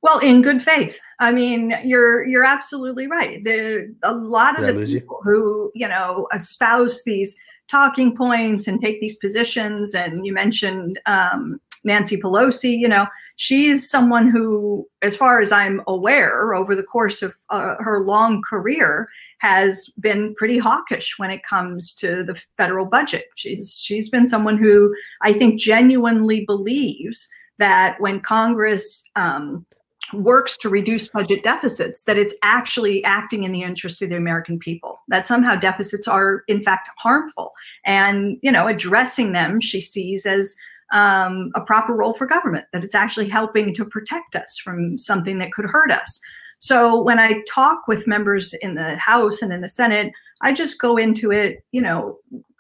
Well, 0.06 0.20
in 0.20 0.44
good 0.44 0.62
faith. 0.62 1.00
I 1.20 1.32
mean, 1.32 1.74
you're 1.84 2.28
you're 2.28 2.44
absolutely 2.44 3.08
right. 3.08 3.44
There 3.44 3.88
a 4.04 4.14
lot 4.14 4.60
of 4.60 4.68
Did 4.68 4.76
the 4.76 4.86
people 4.86 5.20
you? 5.26 5.32
who 5.32 5.72
you 5.74 5.88
know 5.88 6.28
espouse 6.32 7.04
these 7.06 7.36
talking 7.68 8.16
points 8.16 8.68
and 8.68 8.80
take 8.80 9.02
these 9.02 9.16
positions. 9.16 9.96
And 9.96 10.24
you 10.24 10.32
mentioned 10.32 11.00
um, 11.08 11.60
Nancy 11.84 12.18
Pelosi. 12.18 12.78
You 12.78 12.88
know, 12.88 13.08
she's 13.38 13.90
someone 13.90 14.30
who, 14.30 14.88
as 15.02 15.16
far 15.18 15.42
as 15.42 15.52
I'm 15.52 15.82
aware, 15.88 16.54
over 16.54 16.76
the 16.76 16.84
course 16.84 17.24
of 17.24 17.34
uh, 17.50 17.74
her 17.80 18.02
long 18.02 18.44
career, 18.48 19.08
has 19.40 19.90
been 20.00 20.36
pretty 20.36 20.60
hawkish 20.60 21.18
when 21.18 21.32
it 21.32 21.42
comes 21.42 21.96
to 21.96 22.24
the 22.24 22.40
federal 22.58 22.86
budget. 22.86 23.26
She's 23.38 23.82
she's 23.84 24.08
been 24.12 24.28
someone 24.28 24.60
who 24.60 24.94
I 25.24 25.34
think 25.34 25.60
genuinely 25.60 26.46
believes 26.46 27.28
that 27.58 28.00
when 28.00 28.20
Congress 28.20 29.04
um, 29.16 29.66
works 30.14 30.58
to 30.58 30.70
reduce 30.70 31.08
budget 31.08 31.44
deficits, 31.44 32.04
that 32.04 32.18
it's 32.18 32.34
actually 32.44 33.04
acting 33.04 33.44
in 33.44 33.52
the 33.52 33.64
interest 33.64 34.02
of 34.02 34.10
the 34.10 34.18
American 34.18 34.60
people. 34.60 35.00
That 35.08 35.26
somehow 35.26 35.56
deficits 35.56 36.08
are 36.08 36.44
in 36.48 36.62
fact 36.62 36.90
harmful, 36.98 37.54
and 37.86 38.38
you 38.42 38.52
know 38.52 38.68
addressing 38.68 39.32
them 39.32 39.60
she 39.60 39.82
sees 39.82 40.26
as 40.26 40.56
um, 40.94 41.52
a 41.56 41.62
proper 41.62 41.96
role 41.96 42.14
for 42.14 42.28
government. 42.28 42.66
That 42.72 42.84
it's 42.84 42.96
actually 42.96 43.30
helping 43.30 43.74
to 43.74 43.86
protect 43.86 44.36
us 44.36 44.58
from 44.58 44.98
something 44.98 45.40
that 45.40 45.52
could 45.52 45.66
hurt 45.66 45.92
us. 45.92 46.20
So 46.60 47.02
when 47.02 47.20
I 47.20 47.44
talk 47.50 47.88
with 47.88 48.08
members 48.08 48.54
in 48.62 48.76
the 48.76 48.96
House 48.96 49.42
and 49.42 49.52
in 49.52 49.62
the 49.62 49.68
Senate, 49.68 50.12
I 50.42 50.54
just 50.54 50.80
go 50.80 50.98
into 50.98 51.32
it, 51.32 51.64
you 51.72 51.82
know, 51.82 52.18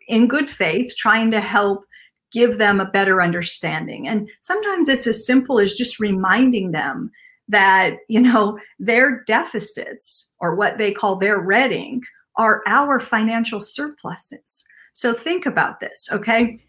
in 0.08 0.28
good 0.28 0.50
faith, 0.50 0.96
trying 0.98 1.32
to 1.32 1.42
help 1.42 1.86
give 2.32 2.58
them 2.58 2.80
a 2.80 2.86
better 2.86 3.22
understanding. 3.22 4.08
And 4.08 4.30
sometimes 4.42 4.90
it's 4.90 5.08
as 5.08 5.26
simple 5.26 5.60
as 5.60 5.74
just 5.74 6.00
reminding 6.00 6.72
them 6.72 7.12
that, 7.48 7.98
you 8.10 8.22
know, 8.22 8.60
their 8.80 9.24
deficits 9.26 10.32
or 10.40 10.56
what 10.56 10.78
they 10.78 10.92
call 10.92 11.16
their 11.16 11.40
red 11.40 11.72
ink 11.72 12.04
are 12.38 12.62
our 12.68 13.00
financial 13.00 13.60
surpluses. 13.60 14.64
So 14.94 15.14
think 15.14 15.46
about 15.46 15.80
this, 15.80 16.10
okay? 16.12 16.60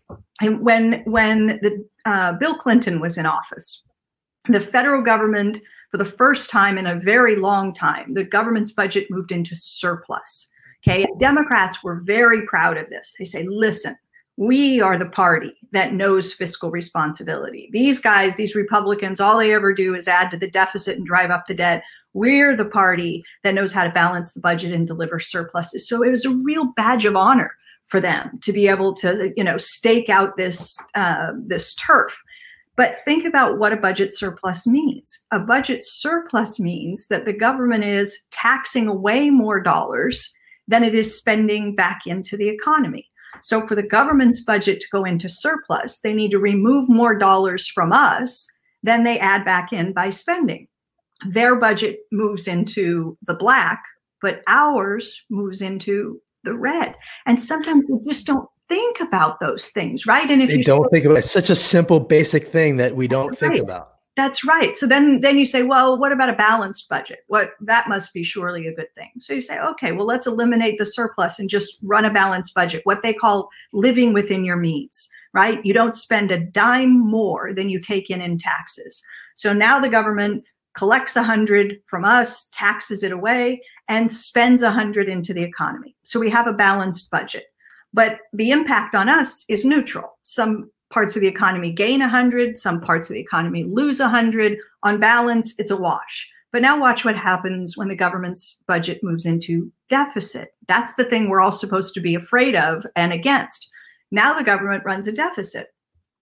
And 0.41 0.61
when 0.61 1.03
when 1.05 1.47
the 1.47 1.85
uh, 2.05 2.33
Bill 2.35 2.55
Clinton 2.55 3.01
was 3.01 3.17
in 3.17 3.27
office, 3.27 3.83
the 4.49 4.61
federal 4.61 5.03
government 5.03 5.59
for 5.91 5.99
the 5.99 6.05
first 6.05 6.51
time 6.51 6.77
in 6.77 6.87
a 6.87 7.01
very 7.01 7.37
long 7.37 7.73
time, 7.73 8.15
the 8.15 8.25
government's 8.25 8.73
budget 8.73 9.07
moved 9.11 9.33
into 9.33 9.55
surplus. 9.55 10.51
Okay. 10.87 11.07
Democrats 11.19 11.83
were 11.83 12.03
very 12.05 12.47
proud 12.47 12.77
of 12.77 12.89
this. 12.91 13.15
They 13.19 13.25
say, 13.25 13.45
listen, 13.49 13.97
we 14.37 14.81
are 14.81 14.99
the 14.99 15.09
party 15.09 15.53
that 15.73 15.95
knows 15.95 16.33
fiscal 16.33 16.71
responsibility. 16.71 17.69
These 17.73 18.01
guys, 18.01 18.37
these 18.37 18.55
Republicans, 18.55 19.21
all 19.21 19.39
they 19.39 19.55
ever 19.55 19.73
do 19.73 19.95
is 19.95 20.09
add 20.09 20.31
to 20.31 20.37
the 20.37 20.51
deficit 20.51 20.97
and 20.97 21.07
drive 21.07 21.31
up 21.31 21.47
the 21.47 21.55
debt. 21.55 21.83
We're 22.13 22.57
the 22.57 22.69
party 22.69 23.25
that 23.45 23.55
knows 23.55 23.73
how 23.73 23.85
to 23.85 23.91
balance 23.91 24.33
the 24.33 24.41
budget 24.41 24.73
and 24.73 24.87
deliver 24.87 25.19
surpluses. 25.19 25.89
So 25.89 26.03
it 26.03 26.11
was 26.11 26.25
a 26.25 26.35
real 26.35 26.73
badge 26.77 27.05
of 27.05 27.17
honor 27.17 27.53
for 27.87 28.01
them 28.01 28.39
to 28.43 28.53
be 28.53 28.69
able 28.69 28.95
to, 28.95 29.33
you 29.37 29.45
know, 29.45 29.59
stake 29.59 30.09
out 30.09 30.37
this 30.37 30.79
uh, 30.95 31.33
this 31.47 31.75
turf 31.75 32.17
but 32.77 32.95
think 33.05 33.25
about 33.25 33.59
what 33.59 33.73
a 33.73 33.77
budget 33.77 34.15
surplus 34.15 34.67
means. 34.67 35.25
A 35.33 35.41
budget 35.41 35.85
surplus 35.85 36.61
means 36.61 37.09
that 37.09 37.25
the 37.25 37.33
government 37.33 37.85
is 37.85 38.25
taxing 38.31 38.87
away 38.87 39.31
more 39.31 39.61
dollars 39.61 40.35
than 40.69 40.85
it 40.85 40.95
is 40.95 41.17
spending 41.17 41.75
back 41.75 42.03
into 42.07 42.37
the 42.37 42.49
economy. 42.49 43.09
So, 43.43 43.67
for 43.67 43.75
the 43.75 43.83
government's 43.83 44.43
budget 44.43 44.81
to 44.81 44.87
go 44.93 45.05
into 45.05 45.29
surplus, 45.29 46.01
they 46.01 46.13
need 46.13 46.31
to 46.31 46.39
remove 46.39 46.89
more 46.89 47.17
dollars 47.17 47.67
from 47.67 47.93
us 47.93 48.47
than 48.83 49.05
they 49.05 49.19
add 49.19 49.45
back 49.45 49.73
in 49.73 49.93
by 49.93 50.11
spending. 50.11 50.69
Their 51.29 51.59
budget 51.59 52.01
moves 52.13 52.47
into 52.47 53.17
the 53.23 53.35
black, 53.35 53.83
but 54.21 54.43
ours 54.47 55.25
moves 55.31 55.63
into 55.63 56.21
the 56.45 56.55
red. 56.55 56.95
And 57.27 57.41
sometimes 57.41 57.85
we 57.89 57.99
just 58.07 58.27
don't 58.27 58.49
think 58.69 59.01
about 59.01 59.41
those 59.41 59.69
things, 59.69 60.07
right? 60.07 60.31
And 60.31 60.43
if 60.43 60.51
they 60.51 60.57
you 60.57 60.65
don't 60.65 60.89
think 60.91 61.05
about 61.05 61.17
it, 61.17 61.21
it's 61.21 61.31
such 61.31 61.51
a 61.51 61.57
simple, 61.57 62.01
basic 62.01 62.49
thing 62.49 62.77
that 62.77 62.97
we 62.97 63.09
don't 63.09 63.37
think 63.37 63.57
about. 63.57 63.96
That's 64.17 64.45
right. 64.47 64.75
So 64.75 64.87
then, 64.87 65.21
then 65.21 65.37
you 65.39 65.45
say, 65.45 65.63
well, 65.63 65.99
what 65.99 66.11
about 66.11 66.31
a 66.31 66.35
balanced 66.35 66.89
budget? 66.89 67.19
What 67.27 67.51
that 67.61 67.87
must 67.87 68.15
be 68.15 68.23
surely 68.23 68.67
a 68.67 68.75
good 68.75 68.93
thing. 68.95 69.11
So 69.19 69.35
you 69.35 69.43
say, 69.43 69.61
okay, 69.61 69.93
well, 69.93 70.07
let's 70.07 70.27
eliminate 70.27 70.79
the 70.79 70.87
surplus 70.87 71.39
and 71.39 71.51
just 71.51 71.77
run 71.83 72.07
a 72.07 72.13
balanced 72.13 72.55
budget. 72.55 72.81
What 72.85 73.03
they 73.03 73.13
call 73.13 73.51
living 73.75 74.15
within 74.15 74.43
your 74.43 74.57
means, 74.57 75.11
right? 75.35 75.61
You 75.67 75.75
don't 75.75 75.95
spend 75.95 76.31
a 76.31 76.41
dime 76.41 76.99
more 76.99 77.53
than 77.53 77.69
you 77.69 77.79
take 77.79 78.09
in 78.09 78.23
in 78.23 78.39
taxes. 78.39 79.03
So 79.35 79.53
now 79.53 79.79
the 79.79 79.91
government 79.91 80.45
collects 80.73 81.15
a 81.17 81.23
hundred 81.23 81.79
from 81.87 82.07
us, 82.07 82.49
taxes 82.53 83.03
it 83.03 83.13
away, 83.13 83.61
and 83.87 84.11
spends 84.11 84.63
a 84.63 84.71
hundred 84.71 85.11
into 85.11 85.35
the 85.35 85.43
economy. 85.43 85.95
So 86.05 86.19
we 86.19 86.31
have 86.31 86.47
a 86.47 86.55
balanced 86.55 87.11
budget. 87.11 87.45
but 87.97 88.21
the 88.35 88.51
impact 88.51 88.95
on 88.95 89.09
us 89.09 89.45
is 89.49 89.65
neutral. 89.65 90.19
Some 90.23 90.71
parts 90.91 91.17
of 91.17 91.23
the 91.23 91.29
economy 91.29 91.71
gain 91.71 92.01
100, 92.01 92.57
some 92.57 92.81
parts 92.81 93.09
of 93.11 93.15
the 93.15 93.21
economy 93.21 93.65
lose 93.65 94.01
100. 94.01 94.59
On 94.83 95.01
balance, 95.01 95.55
it's 95.59 95.71
a 95.71 95.77
wash. 95.77 96.31
But 96.53 96.63
now 96.63 96.81
watch 96.81 97.05
what 97.05 97.17
happens 97.17 97.77
when 97.77 97.89
the 97.89 97.97
government's 97.97 98.63
budget 98.67 99.01
moves 99.03 99.27
into 99.27 99.71
deficit. 99.89 100.55
That's 100.69 100.95
the 100.95 101.05
thing 101.05 101.29
we're 101.29 101.41
all 101.41 101.53
supposed 101.53 101.93
to 101.95 102.01
be 102.01 102.15
afraid 102.15 102.55
of 102.55 102.87
and 102.97 103.13
against. 103.13 103.69
Now 104.11 104.37
the 104.37 104.45
government 104.45 104.85
runs 104.85 105.07
a 105.07 105.13
deficit. 105.13 105.75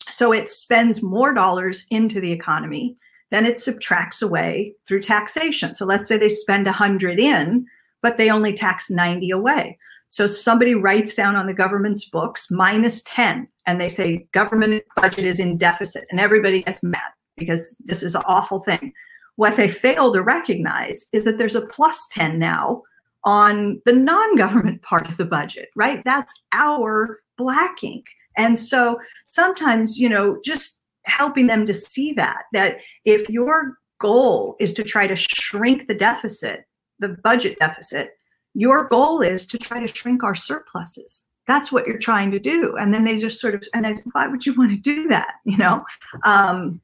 So 0.08 0.32
it 0.32 0.48
spends 0.48 1.02
more 1.02 1.32
dollars 1.32 1.86
into 1.90 2.20
the 2.20 2.32
economy 2.32 2.96
than 3.30 3.46
it 3.46 3.58
subtracts 3.58 4.22
away 4.22 4.74
through 4.86 5.00
taxation. 5.00 5.74
So 5.74 5.86
let's 5.86 6.06
say 6.06 6.16
they 6.16 6.28
spend 6.28 6.66
100 6.66 7.18
in, 7.18 7.66
but 8.02 8.16
they 8.16 8.30
only 8.30 8.52
tax 8.52 8.90
90 8.90 9.30
away. 9.30 9.78
So 10.14 10.28
somebody 10.28 10.76
writes 10.76 11.16
down 11.16 11.34
on 11.34 11.48
the 11.48 11.52
government's 11.52 12.08
books 12.08 12.48
minus 12.48 13.02
10 13.02 13.48
and 13.66 13.80
they 13.80 13.88
say 13.88 14.28
government 14.30 14.84
budget 14.94 15.24
is 15.24 15.40
in 15.40 15.56
deficit 15.58 16.04
and 16.08 16.20
everybody 16.20 16.62
gets 16.62 16.84
mad 16.84 17.10
because 17.36 17.76
this 17.86 18.00
is 18.00 18.14
an 18.14 18.22
awful 18.24 18.60
thing. 18.60 18.92
What 19.34 19.56
they 19.56 19.66
fail 19.66 20.12
to 20.12 20.22
recognize 20.22 21.04
is 21.12 21.24
that 21.24 21.36
there's 21.36 21.56
a 21.56 21.66
plus 21.66 22.06
10 22.12 22.38
now 22.38 22.82
on 23.24 23.82
the 23.86 23.92
non 23.92 24.36
government 24.36 24.82
part 24.82 25.08
of 25.08 25.16
the 25.16 25.24
budget, 25.24 25.70
right? 25.74 26.00
That's 26.04 26.32
our 26.52 27.18
black 27.36 27.82
ink. 27.82 28.06
And 28.36 28.56
so 28.56 29.00
sometimes, 29.26 29.98
you 29.98 30.08
know, 30.08 30.38
just 30.44 30.80
helping 31.06 31.48
them 31.48 31.66
to 31.66 31.74
see 31.74 32.12
that, 32.12 32.44
that 32.52 32.76
if 33.04 33.28
your 33.28 33.78
goal 33.98 34.54
is 34.60 34.74
to 34.74 34.84
try 34.84 35.08
to 35.08 35.16
shrink 35.16 35.88
the 35.88 35.94
deficit, 35.96 36.66
the 37.00 37.16
budget 37.24 37.58
deficit, 37.58 38.10
your 38.54 38.84
goal 38.88 39.20
is 39.20 39.46
to 39.48 39.58
try 39.58 39.80
to 39.80 39.86
shrink 39.86 40.22
our 40.22 40.34
surpluses. 40.34 41.26
That's 41.46 41.70
what 41.70 41.86
you're 41.86 41.98
trying 41.98 42.30
to 42.30 42.38
do. 42.38 42.76
And 42.80 42.94
then 42.94 43.04
they 43.04 43.18
just 43.18 43.40
sort 43.40 43.54
of, 43.54 43.62
and 43.74 43.86
I 43.86 43.92
said, 43.92 44.06
why 44.12 44.26
would 44.28 44.46
you 44.46 44.54
want 44.54 44.70
to 44.70 44.76
do 44.76 45.08
that? 45.08 45.34
You 45.44 45.58
know? 45.58 45.84
Um, 46.24 46.80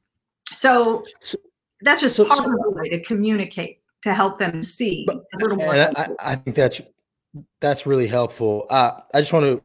so, 0.51 1.03
So- 1.21 1.37
that's 1.81 2.01
just 2.01 2.15
so- 2.15 2.25
part 2.25 2.37
so- 2.39 2.45
of 2.45 2.51
the 2.51 2.69
way 2.71 2.89
to 2.89 3.01
communicate 3.03 3.79
to 4.03 4.13
help 4.13 4.37
them 4.37 4.61
see 4.61 5.05
But- 5.07 5.23
a 5.33 5.37
little 5.37 5.57
more. 5.57 5.73
I, 5.73 6.07
I 6.19 6.35
think 6.35 6.55
that's 6.55 6.81
that's 7.61 7.85
really 7.85 8.07
helpful. 8.07 8.67
Uh, 8.69 8.91
I 9.13 9.21
just 9.21 9.31
want 9.31 9.45
to 9.45 9.63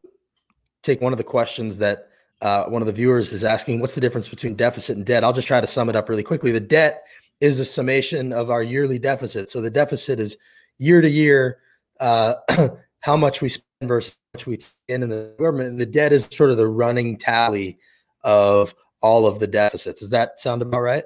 take 0.82 1.00
one 1.00 1.12
of 1.12 1.18
the 1.18 1.25
questions 1.25 1.78
that 1.78 2.08
uh, 2.40 2.64
one 2.66 2.80
of 2.80 2.86
the 2.86 2.92
viewers 2.92 3.32
is 3.32 3.42
asking: 3.42 3.80
What's 3.80 3.96
the 3.96 4.00
difference 4.00 4.28
between 4.28 4.54
deficit 4.54 4.96
and 4.96 5.04
debt? 5.04 5.25
I'll 5.25 5.32
just 5.32 5.48
try 5.48 5.60
to 5.60 5.66
sum 5.66 5.88
it 5.88 5.96
up 5.96 6.08
really 6.08 6.22
quickly. 6.22 6.52
The 6.52 6.60
debt 6.60 7.02
is 7.40 7.58
a 7.58 7.64
summation 7.64 8.32
of 8.32 8.50
our 8.50 8.62
yearly 8.62 8.98
deficit. 9.00 9.48
So 9.50 9.60
the 9.60 9.70
deficit 9.70 10.20
is 10.20 10.36
year 10.78 11.00
to 11.00 11.08
year 11.08 11.58
uh, 12.00 12.34
how 13.00 13.16
much 13.16 13.40
we 13.40 13.48
spend 13.48 13.66
versus 13.88 14.16
how 14.34 14.38
much 14.38 14.46
we 14.46 14.58
spend 14.58 15.02
in 15.04 15.10
the 15.10 15.34
government, 15.38 15.70
and 15.70 15.80
the 15.80 15.86
debt 15.86 16.12
is 16.12 16.28
sort 16.30 16.50
of 16.50 16.56
the 16.56 16.68
running 16.68 17.16
tally 17.16 17.78
of 18.24 18.74
all 19.02 19.26
of 19.26 19.38
the 19.38 19.46
deficits. 19.46 20.00
Does 20.00 20.10
that 20.10 20.40
sound 20.40 20.62
about 20.62 20.80
right? 20.80 21.04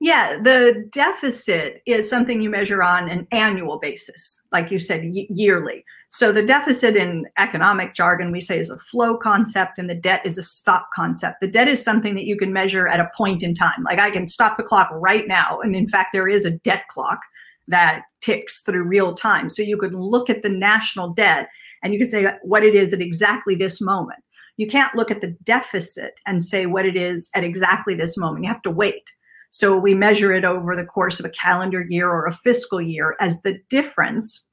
Yeah, 0.00 0.38
the 0.40 0.88
deficit 0.92 1.82
is 1.84 2.08
something 2.08 2.40
you 2.40 2.50
measure 2.50 2.84
on 2.84 3.08
an 3.08 3.26
annual 3.32 3.80
basis, 3.80 4.40
like 4.52 4.70
you 4.70 4.78
said, 4.78 5.02
y- 5.12 5.26
yearly. 5.28 5.84
So 6.10 6.30
the 6.30 6.44
deficit 6.44 6.96
in 6.96 7.26
economic 7.36 7.94
jargon 7.94 8.30
we 8.30 8.40
say 8.40 8.60
is 8.60 8.70
a 8.70 8.78
flow 8.78 9.16
concept, 9.16 9.76
and 9.76 9.90
the 9.90 9.96
debt 9.96 10.22
is 10.24 10.38
a 10.38 10.42
stock 10.42 10.88
concept. 10.94 11.40
The 11.40 11.50
debt 11.50 11.66
is 11.66 11.82
something 11.82 12.14
that 12.14 12.26
you 12.26 12.36
can 12.36 12.52
measure 12.52 12.86
at 12.86 13.00
a 13.00 13.10
point 13.16 13.42
in 13.42 13.54
time. 13.54 13.82
Like 13.84 13.98
I 13.98 14.10
can 14.10 14.28
stop 14.28 14.56
the 14.56 14.62
clock 14.62 14.88
right 14.92 15.26
now, 15.26 15.58
and 15.60 15.74
in 15.74 15.88
fact, 15.88 16.10
there 16.12 16.28
is 16.28 16.44
a 16.44 16.52
debt 16.52 16.86
clock 16.88 17.20
that 17.68 18.02
ticks 18.20 18.60
through 18.60 18.82
real 18.82 19.14
time. 19.14 19.48
So 19.48 19.62
you 19.62 19.76
could 19.76 19.94
look 19.94 20.28
at 20.28 20.42
the 20.42 20.48
national 20.48 21.14
debt 21.14 21.48
and 21.82 21.92
you 21.92 22.00
could 22.00 22.10
say 22.10 22.32
what 22.42 22.64
it 22.64 22.74
is 22.74 22.92
at 22.92 23.00
exactly 23.00 23.54
this 23.54 23.80
moment. 23.80 24.20
You 24.56 24.66
can't 24.66 24.94
look 24.94 25.10
at 25.10 25.20
the 25.20 25.36
deficit 25.44 26.14
and 26.26 26.42
say 26.42 26.66
what 26.66 26.84
it 26.84 26.96
is 26.96 27.30
at 27.34 27.44
exactly 27.44 27.94
this 27.94 28.16
moment. 28.16 28.44
You 28.44 28.52
have 28.52 28.62
to 28.62 28.70
wait. 28.70 29.12
So 29.50 29.78
we 29.78 29.94
measure 29.94 30.32
it 30.32 30.44
over 30.44 30.74
the 30.74 30.84
course 30.84 31.20
of 31.20 31.26
a 31.26 31.30
calendar 31.30 31.86
year 31.88 32.10
or 32.10 32.26
a 32.26 32.32
fiscal 32.32 32.80
year 32.80 33.16
as 33.20 33.42
the 33.42 33.58
difference 33.70 34.46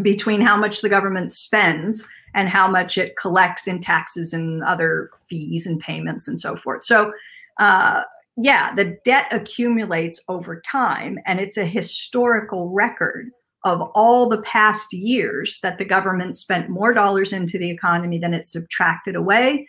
between 0.00 0.40
how 0.40 0.56
much 0.56 0.80
the 0.80 0.88
government 0.88 1.32
spends 1.32 2.08
and 2.34 2.48
how 2.48 2.66
much 2.66 2.96
it 2.96 3.16
collects 3.16 3.68
in 3.68 3.78
taxes 3.78 4.32
and 4.32 4.64
other 4.64 5.10
fees 5.28 5.66
and 5.66 5.80
payments 5.80 6.26
and 6.26 6.40
so 6.40 6.56
forth. 6.56 6.82
So, 6.82 7.12
uh, 7.58 8.04
yeah, 8.36 8.74
the 8.74 8.96
debt 9.04 9.26
accumulates 9.30 10.20
over 10.28 10.60
time, 10.60 11.18
and 11.26 11.40
it's 11.40 11.56
a 11.56 11.66
historical 11.66 12.70
record 12.70 13.30
of 13.64 13.80
all 13.94 14.28
the 14.28 14.42
past 14.42 14.92
years 14.92 15.58
that 15.62 15.78
the 15.78 15.84
government 15.84 16.36
spent 16.36 16.68
more 16.68 16.92
dollars 16.92 17.32
into 17.32 17.58
the 17.58 17.70
economy 17.70 18.18
than 18.18 18.34
it 18.34 18.46
subtracted 18.46 19.14
away. 19.14 19.66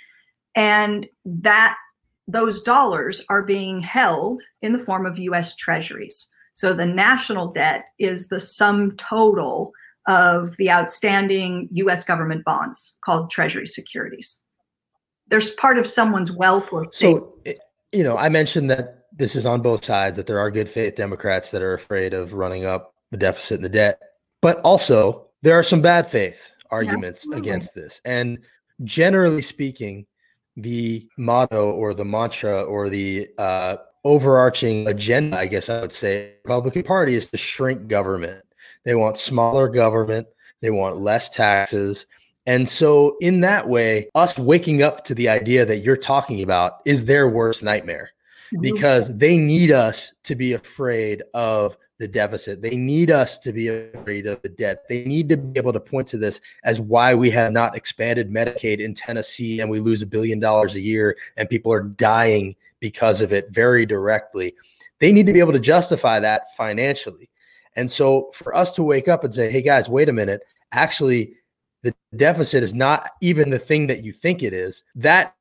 And 0.55 1.07
that 1.25 1.77
those 2.27 2.61
dollars 2.61 3.23
are 3.29 3.43
being 3.43 3.81
held 3.81 4.41
in 4.61 4.73
the 4.73 4.79
form 4.79 5.05
of 5.05 5.19
US 5.19 5.55
treasuries. 5.55 6.27
So 6.53 6.73
the 6.73 6.85
national 6.85 7.51
debt 7.51 7.85
is 7.99 8.29
the 8.29 8.39
sum 8.39 8.95
total 8.97 9.73
of 10.07 10.55
the 10.57 10.71
outstanding 10.71 11.67
US 11.71 12.03
government 12.03 12.43
bonds 12.45 12.97
called 13.03 13.29
treasury 13.29 13.67
securities. 13.67 14.41
There's 15.27 15.51
part 15.51 15.77
of 15.77 15.87
someone's 15.87 16.31
wealth 16.31 16.71
or 16.71 16.87
So, 16.91 17.33
you 17.93 18.03
know, 18.03 18.17
I 18.17 18.29
mentioned 18.29 18.69
that 18.69 19.05
this 19.15 19.35
is 19.35 19.45
on 19.45 19.61
both 19.61 19.85
sides, 19.85 20.17
that 20.17 20.27
there 20.27 20.39
are 20.39 20.49
good 20.49 20.69
faith 20.69 20.95
Democrats 20.95 21.51
that 21.51 21.61
are 21.61 21.73
afraid 21.73 22.13
of 22.13 22.33
running 22.33 22.65
up 22.65 22.93
the 23.11 23.17
deficit 23.17 23.57
and 23.57 23.65
the 23.65 23.69
debt, 23.69 23.99
but 24.41 24.59
also 24.61 25.27
there 25.43 25.57
are 25.57 25.63
some 25.63 25.81
bad 25.81 26.07
faith 26.07 26.51
arguments 26.71 27.19
absolutely. 27.19 27.49
against 27.49 27.75
this. 27.75 28.01
And 28.03 28.39
generally 28.83 29.41
speaking, 29.41 30.07
the 30.55 31.07
motto 31.17 31.71
or 31.71 31.93
the 31.93 32.05
mantra 32.05 32.63
or 32.63 32.89
the 32.89 33.29
uh, 33.37 33.77
overarching 34.03 34.87
agenda, 34.87 35.37
I 35.37 35.45
guess 35.47 35.69
I 35.69 35.81
would 35.81 35.91
say, 35.91 36.33
Republican 36.43 36.83
Party 36.83 37.15
is 37.15 37.29
to 37.29 37.37
shrink 37.37 37.87
government. 37.87 38.43
They 38.85 38.95
want 38.95 39.17
smaller 39.17 39.67
government. 39.67 40.27
They 40.61 40.71
want 40.71 40.97
less 40.97 41.29
taxes. 41.29 42.05
And 42.45 42.67
so, 42.67 43.15
in 43.21 43.39
that 43.41 43.69
way, 43.69 44.09
us 44.15 44.37
waking 44.37 44.83
up 44.83 45.05
to 45.05 45.15
the 45.15 45.29
idea 45.29 45.65
that 45.65 45.77
you're 45.77 45.95
talking 45.95 46.43
about 46.43 46.81
is 46.85 47.05
their 47.05 47.29
worst 47.29 47.63
nightmare 47.63 48.11
mm-hmm. 48.53 48.61
because 48.61 49.17
they 49.17 49.37
need 49.37 49.71
us 49.71 50.13
to 50.23 50.35
be 50.35 50.53
afraid 50.53 51.23
of 51.33 51.77
the 51.99 52.07
deficit. 52.07 52.61
They 52.61 52.75
need 52.75 53.11
us 53.11 53.37
to 53.39 53.53
be 53.53 53.69
afraid 53.69 54.27
of 54.27 54.41
the 54.41 54.49
debt. 54.49 54.89
They 54.89 55.05
need 55.05 55.29
to 55.29 55.37
be 55.37 55.57
able 55.57 55.71
to 55.73 55.79
point 55.79 56.07
to 56.09 56.17
this 56.17 56.41
as 56.65 56.81
why 56.81 57.15
we 57.15 57.29
have 57.31 57.53
not 57.53 57.77
expanded 57.77 58.29
Medicaid 58.29 58.79
in 58.79 58.93
Tennessee 58.93 59.61
and 59.61 59.69
we 59.69 59.79
lose 59.79 60.01
a 60.01 60.07
billion 60.07 60.39
dollars 60.39 60.75
a 60.75 60.81
year 60.81 61.15
and 61.37 61.47
people 61.47 61.71
are 61.71 61.83
dying 61.83 62.55
because 62.81 63.21
of 63.21 63.31
it 63.31 63.51
very 63.51 63.85
directly. 63.85 64.53
They 64.99 65.13
need 65.13 65.27
to 65.27 65.33
be 65.33 65.39
able 65.39 65.53
to 65.53 65.59
justify 65.59 66.19
that 66.19 66.53
financially. 66.57 67.29
And 67.75 67.89
so 67.89 68.31
for 68.33 68.53
us 68.53 68.73
to 68.73 68.83
wake 68.83 69.07
up 69.07 69.23
and 69.23 69.33
say, 69.33 69.49
hey 69.49 69.61
guys, 69.61 69.87
wait 69.87 70.09
a 70.09 70.13
minute, 70.13 70.41
actually, 70.73 71.35
the 71.83 71.93
deficit 72.15 72.63
is 72.63 72.73
not 72.73 73.09
even 73.21 73.49
the 73.49 73.59
thing 73.59 73.87
that 73.87 74.03
you 74.03 74.11
think 74.11 74.41
it 74.41 74.53
is. 74.53 74.83
That 74.95 75.35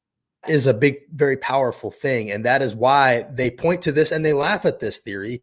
is 0.49 0.67
a 0.67 0.75
big, 0.75 0.97
very 1.15 1.37
powerful 1.37 1.91
thing. 1.91 2.33
And 2.33 2.45
that 2.45 2.63
is 2.63 2.75
why 2.75 3.27
they 3.33 3.51
point 3.51 3.81
to 3.83 3.93
this 3.93 4.11
and 4.11 4.25
they 4.25 4.33
laugh 4.33 4.67
at 4.67 4.81
this 4.81 4.99
theory. 4.99 5.43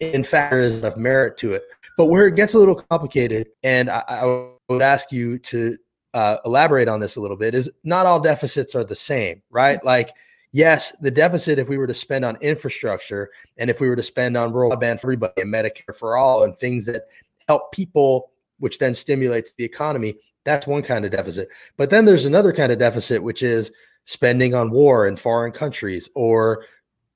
In 0.00 0.24
fact, 0.24 0.52
there 0.52 0.60
is 0.60 0.82
enough 0.82 0.96
merit 0.96 1.36
to 1.38 1.52
it. 1.52 1.62
But 1.98 2.06
where 2.06 2.26
it 2.26 2.36
gets 2.36 2.54
a 2.54 2.58
little 2.58 2.74
complicated, 2.74 3.48
and 3.62 3.90
I, 3.90 4.02
I 4.08 4.48
would 4.70 4.80
ask 4.80 5.12
you 5.12 5.38
to 5.38 5.76
uh, 6.14 6.38
elaborate 6.46 6.88
on 6.88 7.00
this 7.00 7.16
a 7.16 7.20
little 7.20 7.36
bit, 7.36 7.54
is 7.54 7.70
not 7.84 8.06
all 8.06 8.18
deficits 8.18 8.74
are 8.74 8.84
the 8.84 8.96
same, 8.96 9.42
right? 9.50 9.84
Like, 9.84 10.10
yes, 10.52 10.96
the 10.98 11.10
deficit, 11.10 11.58
if 11.58 11.68
we 11.68 11.76
were 11.76 11.86
to 11.86 11.92
spend 11.92 12.24
on 12.24 12.38
infrastructure 12.40 13.28
and 13.58 13.68
if 13.68 13.78
we 13.78 13.90
were 13.90 13.96
to 13.96 14.02
spend 14.02 14.38
on 14.38 14.54
rural 14.54 14.70
broadband 14.70 15.00
for 15.00 15.08
everybody 15.08 15.42
and 15.42 15.52
Medicare 15.52 15.94
for 15.94 16.16
all 16.16 16.44
and 16.44 16.56
things 16.56 16.86
that 16.86 17.02
help 17.46 17.70
people, 17.72 18.30
which 18.58 18.78
then 18.78 18.94
stimulates 18.94 19.52
the 19.52 19.64
economy, 19.64 20.14
that's 20.44 20.66
one 20.66 20.82
kind 20.82 21.04
of 21.04 21.10
deficit. 21.10 21.48
But 21.76 21.90
then 21.90 22.04
there's 22.04 22.26
another 22.26 22.52
kind 22.52 22.72
of 22.72 22.78
deficit, 22.78 23.22
which 23.22 23.42
is 23.42 23.72
spending 24.06 24.54
on 24.54 24.70
war 24.70 25.06
in 25.06 25.16
foreign 25.16 25.52
countries 25.52 26.08
or 26.14 26.64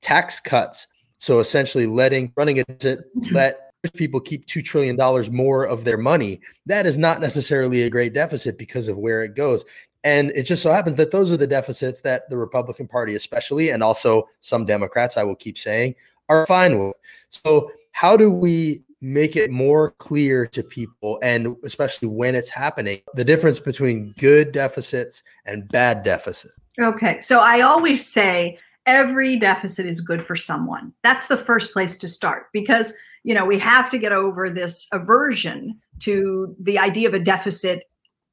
tax 0.01 0.39
cuts. 0.39 0.87
So 1.17 1.39
essentially 1.39 1.87
letting 1.87 2.31
running 2.35 2.57
it 2.57 2.79
to 2.81 3.03
let 3.31 3.71
people 3.93 4.19
keep 4.19 4.45
$2 4.47 4.63
trillion 4.63 4.97
more 5.33 5.65
of 5.65 5.83
their 5.83 5.97
money. 5.97 6.39
That 6.65 6.85
is 6.85 6.97
not 6.97 7.21
necessarily 7.21 7.83
a 7.83 7.89
great 7.89 8.13
deficit 8.13 8.57
because 8.57 8.87
of 8.87 8.97
where 8.97 9.23
it 9.23 9.35
goes. 9.35 9.65
And 10.03 10.31
it 10.35 10.43
just 10.43 10.61
so 10.61 10.71
happens 10.71 10.95
that 10.97 11.11
those 11.11 11.31
are 11.31 11.37
the 11.37 11.47
deficits 11.47 12.01
that 12.01 12.29
the 12.29 12.37
Republican 12.37 12.87
Party, 12.87 13.15
especially, 13.15 13.71
and 13.71 13.81
also 13.81 14.29
some 14.41 14.65
Democrats, 14.65 15.17
I 15.17 15.23
will 15.23 15.35
keep 15.35 15.57
saying, 15.57 15.95
are 16.29 16.45
fine 16.45 16.79
with. 16.79 16.95
So, 17.29 17.71
how 17.91 18.15
do 18.15 18.29
we 18.29 18.83
make 19.05 19.35
it 19.35 19.51
more 19.51 19.91
clear 19.91 20.47
to 20.47 20.63
people, 20.63 21.19
and 21.21 21.55
especially 21.63 22.07
when 22.07 22.35
it's 22.35 22.49
happening, 22.49 23.01
the 23.13 23.23
difference 23.23 23.59
between 23.59 24.13
good 24.17 24.51
deficits 24.51 25.23
and 25.45 25.67
bad 25.69 26.03
deficits? 26.03 26.55
Okay. 26.79 27.21
So 27.21 27.39
I 27.39 27.61
always 27.61 28.05
say 28.05 28.57
every 28.85 29.37
deficit 29.37 29.85
is 29.85 30.01
good 30.01 30.25
for 30.25 30.35
someone. 30.35 30.91
That's 31.03 31.27
the 31.27 31.37
first 31.37 31.71
place 31.71 31.97
to 31.97 32.09
start 32.09 32.47
because, 32.51 32.93
you 33.23 33.33
know, 33.33 33.45
we 33.45 33.59
have 33.59 33.89
to 33.91 33.97
get 33.97 34.11
over 34.11 34.49
this 34.49 34.87
aversion 34.91 35.79
to 35.99 36.55
the 36.59 36.79
idea 36.79 37.07
of 37.07 37.13
a 37.13 37.19
deficit 37.19 37.85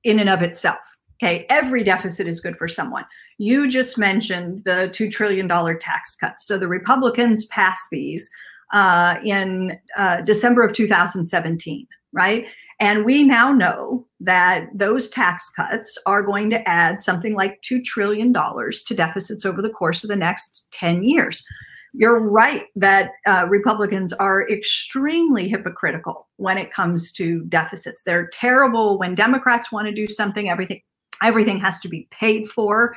in 0.05 0.19
and 0.19 0.29
of 0.29 0.43
itself. 0.43 0.81
Okay, 1.23 1.47
every 1.49 1.85
deficit 1.85 2.27
is 2.27 2.41
good 2.41 2.57
for 2.57 2.67
someone. 2.67 3.05
You 3.39 3.69
just 3.69 3.97
mentioned 3.97 4.63
the 4.65 4.91
$2 4.93 5.09
trillion 5.09 5.49
tax 5.49 6.17
cuts. 6.17 6.45
So 6.47 6.59
the 6.59 6.67
Republicans 6.67 7.47
passed 7.47 7.87
these 7.93 8.29
uh, 8.73 9.17
in 9.25 9.79
uh, 9.97 10.23
December 10.23 10.63
of 10.63 10.73
2017, 10.73 11.87
right? 12.13 12.47
And 12.81 13.05
we 13.05 13.23
now 13.23 13.53
know 13.53 14.07
that 14.21 14.67
those 14.75 15.09
tax 15.09 15.49
cuts 15.51 15.99
are 16.05 16.23
going 16.23 16.51
to 16.51 16.69
add 16.69 17.01
something 17.01 17.35
like 17.35 17.61
$2 17.63 17.85
trillion 17.85 18.33
to 18.33 18.95
deficits 18.95 19.47
over 19.47 19.63
the 19.63 19.71
course 19.71 20.03
of 20.03 20.11
the 20.11 20.17
next 20.17 20.67
10 20.73 21.05
years. 21.05 21.45
You're 21.95 22.19
right 22.19 22.67
that 22.75 23.13
uh, 23.27 23.47
Republicans 23.49 24.13
are 24.15 24.49
extremely 24.49 25.49
hypocritical 25.49 26.27
when 26.39 26.57
it 26.57 26.73
comes 26.73 27.13
to 27.13 27.45
deficits. 27.45 28.03
They're 28.03 28.29
terrible 28.33 28.99
when 28.99 29.15
Democrats 29.15 29.71
want 29.71 29.89
to 29.89 29.95
do 29.95 30.09
something, 30.09 30.49
everything 30.49 30.81
everything 31.23 31.61
has 31.61 31.79
to 31.81 31.89
be 31.89 32.09
paid 32.11 32.49
for. 32.49 32.97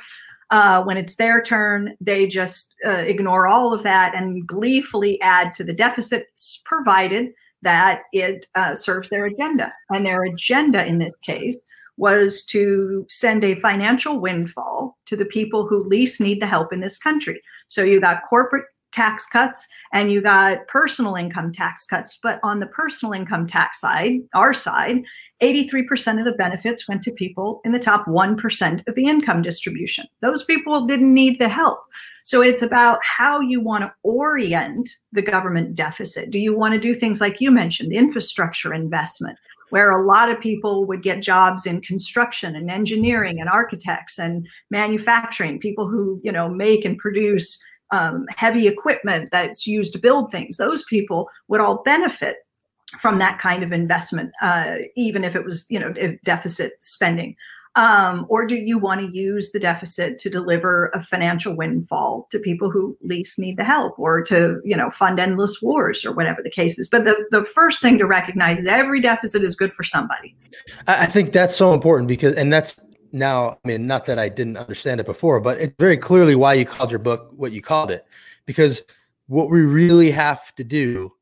Uh, 0.50 0.82
when 0.84 0.96
it's 0.96 1.16
their 1.16 1.42
turn, 1.42 1.96
they 2.00 2.26
just 2.26 2.74
uh, 2.86 2.90
ignore 2.90 3.46
all 3.48 3.72
of 3.72 3.82
that 3.82 4.14
and 4.14 4.46
gleefully 4.46 5.20
add 5.20 5.52
to 5.54 5.64
the 5.64 5.72
deficit, 5.72 6.28
provided 6.64 7.32
that 7.62 8.02
it 8.12 8.46
uh, 8.54 8.74
serves 8.74 9.08
their 9.08 9.26
agenda. 9.26 9.72
And 9.90 10.06
their 10.06 10.22
agenda 10.22 10.86
in 10.86 10.98
this 10.98 11.16
case 11.16 11.56
was 11.96 12.44
to 12.44 13.06
send 13.08 13.42
a 13.42 13.56
financial 13.56 14.20
windfall 14.20 14.96
to 15.06 15.16
the 15.16 15.24
people 15.24 15.66
who 15.66 15.88
least 15.88 16.20
need 16.20 16.40
the 16.40 16.46
help 16.46 16.72
in 16.72 16.80
this 16.80 16.98
country. 16.98 17.40
So 17.68 17.82
you 17.82 18.00
got 18.00 18.22
corporate 18.28 18.66
tax 18.92 19.26
cuts 19.26 19.68
and 19.92 20.10
you 20.10 20.20
got 20.22 20.66
personal 20.68 21.16
income 21.16 21.52
tax 21.52 21.86
cuts. 21.86 22.18
But 22.22 22.40
on 22.42 22.60
the 22.60 22.66
personal 22.66 23.12
income 23.12 23.46
tax 23.46 23.80
side, 23.80 24.20
our 24.34 24.52
side, 24.52 25.02
83% 25.42 26.18
of 26.18 26.24
the 26.24 26.32
benefits 26.32 26.88
went 26.88 27.02
to 27.02 27.12
people 27.12 27.60
in 27.64 27.72
the 27.72 27.78
top 27.78 28.06
1% 28.06 28.88
of 28.88 28.94
the 28.94 29.06
income 29.06 29.42
distribution. 29.42 30.06
Those 30.22 30.44
people 30.44 30.86
didn't 30.86 31.12
need 31.12 31.38
the 31.38 31.48
help. 31.48 31.80
So 32.24 32.42
it's 32.42 32.62
about 32.62 32.98
how 33.02 33.40
you 33.40 33.60
want 33.60 33.82
to 33.82 33.92
orient 34.02 34.88
the 35.12 35.22
government 35.22 35.74
deficit. 35.74 36.30
Do 36.30 36.38
you 36.38 36.56
want 36.56 36.74
to 36.74 36.80
do 36.80 36.94
things 36.94 37.20
like 37.20 37.40
you 37.40 37.50
mentioned, 37.50 37.92
infrastructure 37.92 38.72
investment, 38.72 39.38
where 39.70 39.90
a 39.90 40.06
lot 40.06 40.30
of 40.30 40.40
people 40.40 40.86
would 40.86 41.02
get 41.02 41.22
jobs 41.22 41.66
in 41.66 41.82
construction 41.82 42.56
and 42.56 42.70
engineering 42.70 43.38
and 43.38 43.48
architects 43.48 44.18
and 44.18 44.46
manufacturing, 44.70 45.60
people 45.60 45.88
who, 45.88 46.20
you 46.24 46.32
know, 46.32 46.48
make 46.48 46.84
and 46.84 46.98
produce 46.98 47.62
um, 47.92 48.26
heavy 48.36 48.66
equipment 48.66 49.28
that's 49.30 49.66
used 49.66 49.92
to 49.92 49.98
build 49.98 50.32
things. 50.32 50.56
Those 50.56 50.82
people 50.84 51.28
would 51.48 51.60
all 51.60 51.82
benefit 51.84 52.38
from 52.98 53.18
that 53.18 53.38
kind 53.38 53.62
of 53.62 53.72
investment, 53.72 54.30
uh, 54.42 54.76
even 54.94 55.24
if 55.24 55.34
it 55.34 55.44
was, 55.44 55.66
you 55.68 55.78
know, 55.78 55.92
deficit 56.24 56.74
spending. 56.80 57.36
Um, 57.76 58.24
or 58.30 58.46
do 58.46 58.56
you 58.56 58.78
want 58.78 59.02
to 59.02 59.14
use 59.14 59.52
the 59.52 59.60
deficit 59.60 60.16
to 60.18 60.30
deliver 60.30 60.86
a 60.94 61.02
financial 61.02 61.54
windfall 61.54 62.26
to 62.30 62.38
people 62.38 62.70
who 62.70 62.96
least 63.02 63.38
need 63.38 63.58
the 63.58 63.64
help 63.64 63.98
or 63.98 64.22
to 64.24 64.62
you 64.64 64.74
know 64.74 64.90
fund 64.90 65.20
endless 65.20 65.60
wars 65.60 66.04
or 66.06 66.12
whatever 66.12 66.42
the 66.42 66.50
case 66.50 66.78
is? 66.78 66.88
But 66.88 67.04
the, 67.04 67.26
the 67.30 67.44
first 67.44 67.82
thing 67.82 67.98
to 67.98 68.06
recognize 68.06 68.60
is 68.60 68.66
every 68.66 69.02
deficit 69.02 69.42
is 69.42 69.54
good 69.54 69.74
for 69.74 69.84
somebody. 69.84 70.34
I 70.86 71.04
think 71.04 71.32
that's 71.32 71.54
so 71.54 71.74
important 71.74 72.08
because 72.08 72.34
and 72.34 72.50
that's 72.50 72.80
now 73.12 73.58
i 73.64 73.68
mean 73.68 73.86
not 73.86 74.04
that 74.04 74.18
i 74.18 74.28
didn't 74.28 74.56
understand 74.56 74.98
it 74.98 75.06
before 75.06 75.38
but 75.40 75.58
it's 75.58 75.72
very 75.78 75.96
clearly 75.96 76.34
why 76.34 76.52
you 76.52 76.66
called 76.66 76.90
your 76.90 76.98
book 76.98 77.30
what 77.36 77.52
you 77.52 77.60
called 77.60 77.90
it. 77.90 78.06
Because 78.46 78.82
what 79.26 79.50
we 79.50 79.60
really 79.60 80.10
have 80.10 80.54
to 80.54 80.64
do 80.64 81.12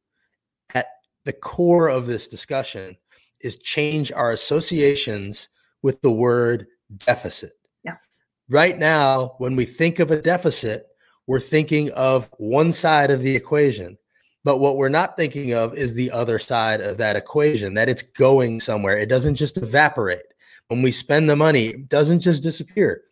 the 1.24 1.32
core 1.32 1.88
of 1.88 2.06
this 2.06 2.28
discussion 2.28 2.96
is 3.40 3.58
change 3.58 4.12
our 4.12 4.30
associations 4.30 5.48
with 5.82 6.00
the 6.02 6.10
word 6.10 6.66
deficit. 6.98 7.52
Yeah. 7.84 7.96
Right 8.48 8.78
now, 8.78 9.34
when 9.38 9.56
we 9.56 9.64
think 9.64 9.98
of 9.98 10.10
a 10.10 10.20
deficit, 10.20 10.87
we're 11.26 11.40
thinking 11.40 11.90
of 11.92 12.28
one 12.38 12.72
side 12.72 13.10
of 13.10 13.20
the 13.20 13.34
equation. 13.34 13.98
But 14.44 14.58
what 14.58 14.76
we're 14.76 14.90
not 14.90 15.16
thinking 15.16 15.54
of 15.54 15.74
is 15.74 15.94
the 15.94 16.10
other 16.10 16.38
side 16.38 16.82
of 16.82 16.98
that 16.98 17.16
equation, 17.16 17.74
that 17.74 17.88
it's 17.88 18.02
going 18.02 18.60
somewhere. 18.60 18.98
It 18.98 19.08
doesn't 19.08 19.37
just 19.37 19.56
evaporate. 19.56 20.26
When 20.68 20.82
we 20.82 20.92
spend 20.92 21.30
the 21.30 21.37
money, 21.37 21.68
it 21.68 21.88
doesn't 21.88 22.20
just 22.20 22.42
disappear. 22.42 23.02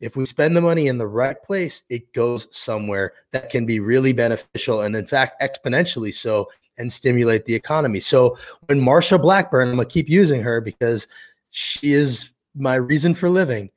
If 0.00 0.16
we 0.16 0.24
spend 0.24 0.56
the 0.56 0.62
money 0.62 0.86
in 0.86 0.96
the 0.96 1.06
right 1.06 1.36
place, 1.42 1.82
it 1.90 2.12
goes 2.14 2.48
somewhere 2.56 3.12
that 3.32 3.50
can 3.50 3.66
be 3.66 3.80
really 3.80 4.12
beneficial 4.12 4.82
and, 4.82 4.94
in 4.94 5.06
fact, 5.06 5.42
exponentially 5.42 6.14
so 6.14 6.48
and 6.78 6.92
stimulate 6.92 7.44
the 7.44 7.54
economy. 7.54 8.00
So 8.00 8.38
when 8.66 8.80
Marsha 8.80 9.20
Blackburn, 9.20 9.68
I'm 9.68 9.76
to 9.76 9.84
keep 9.84 10.08
using 10.08 10.42
her 10.42 10.60
because 10.60 11.08
she 11.50 11.92
is 11.92 12.30
my 12.54 12.74
reason 12.74 13.14
for 13.14 13.28
living. 13.30 13.70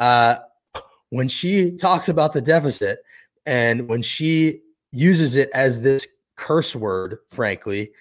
Uh, 0.00 0.36
when 1.10 1.28
she 1.28 1.72
talks 1.72 2.08
about 2.08 2.32
the 2.32 2.40
deficit 2.40 2.98
and 3.46 3.88
when 3.88 4.02
she 4.02 4.60
uses 4.92 5.36
it 5.36 5.50
as 5.54 5.80
this 5.80 6.06
curse 6.36 6.74
word, 6.74 7.18
frankly, 7.30 7.92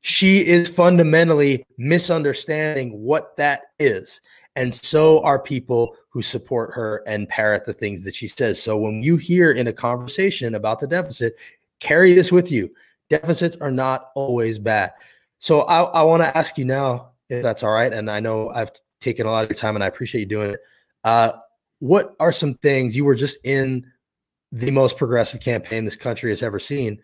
she 0.00 0.46
is 0.46 0.68
fundamentally 0.68 1.64
misunderstanding 1.78 3.02
what 3.02 3.36
that 3.36 3.62
is. 3.78 4.20
And 4.56 4.74
so 4.74 5.22
are 5.24 5.38
people 5.38 5.96
who 6.10 6.22
support 6.22 6.72
her 6.74 7.02
and 7.06 7.28
parrot 7.28 7.64
the 7.64 7.72
things 7.72 8.04
that 8.04 8.14
she 8.14 8.28
says. 8.28 8.62
So 8.62 8.76
when 8.76 9.02
you 9.02 9.16
hear 9.16 9.50
in 9.50 9.66
a 9.66 9.72
conversation 9.72 10.54
about 10.54 10.80
the 10.80 10.86
deficit, 10.86 11.34
carry 11.80 12.12
this 12.12 12.30
with 12.30 12.52
you. 12.52 12.70
Deficits 13.20 13.56
are 13.56 13.70
not 13.70 14.10
always 14.14 14.58
bad. 14.58 14.92
So 15.38 15.60
I, 15.62 15.82
I 15.82 16.02
want 16.02 16.22
to 16.22 16.36
ask 16.36 16.58
you 16.58 16.64
now, 16.64 17.10
if 17.28 17.42
that's 17.42 17.62
all 17.62 17.72
right. 17.72 17.92
And 17.92 18.10
I 18.10 18.20
know 18.20 18.50
I've 18.50 18.70
taken 19.00 19.26
a 19.26 19.30
lot 19.30 19.44
of 19.44 19.50
your 19.50 19.56
time 19.56 19.76
and 19.76 19.84
I 19.84 19.86
appreciate 19.86 20.22
you 20.22 20.26
doing 20.26 20.50
it. 20.50 20.60
Uh, 21.04 21.32
what 21.78 22.16
are 22.18 22.32
some 22.32 22.54
things 22.54 22.96
you 22.96 23.04
were 23.04 23.14
just 23.14 23.38
in 23.44 23.86
the 24.52 24.70
most 24.70 24.96
progressive 24.96 25.40
campaign 25.40 25.84
this 25.84 25.96
country 25.96 26.30
has 26.30 26.42
ever 26.42 26.58
seen? 26.58 27.00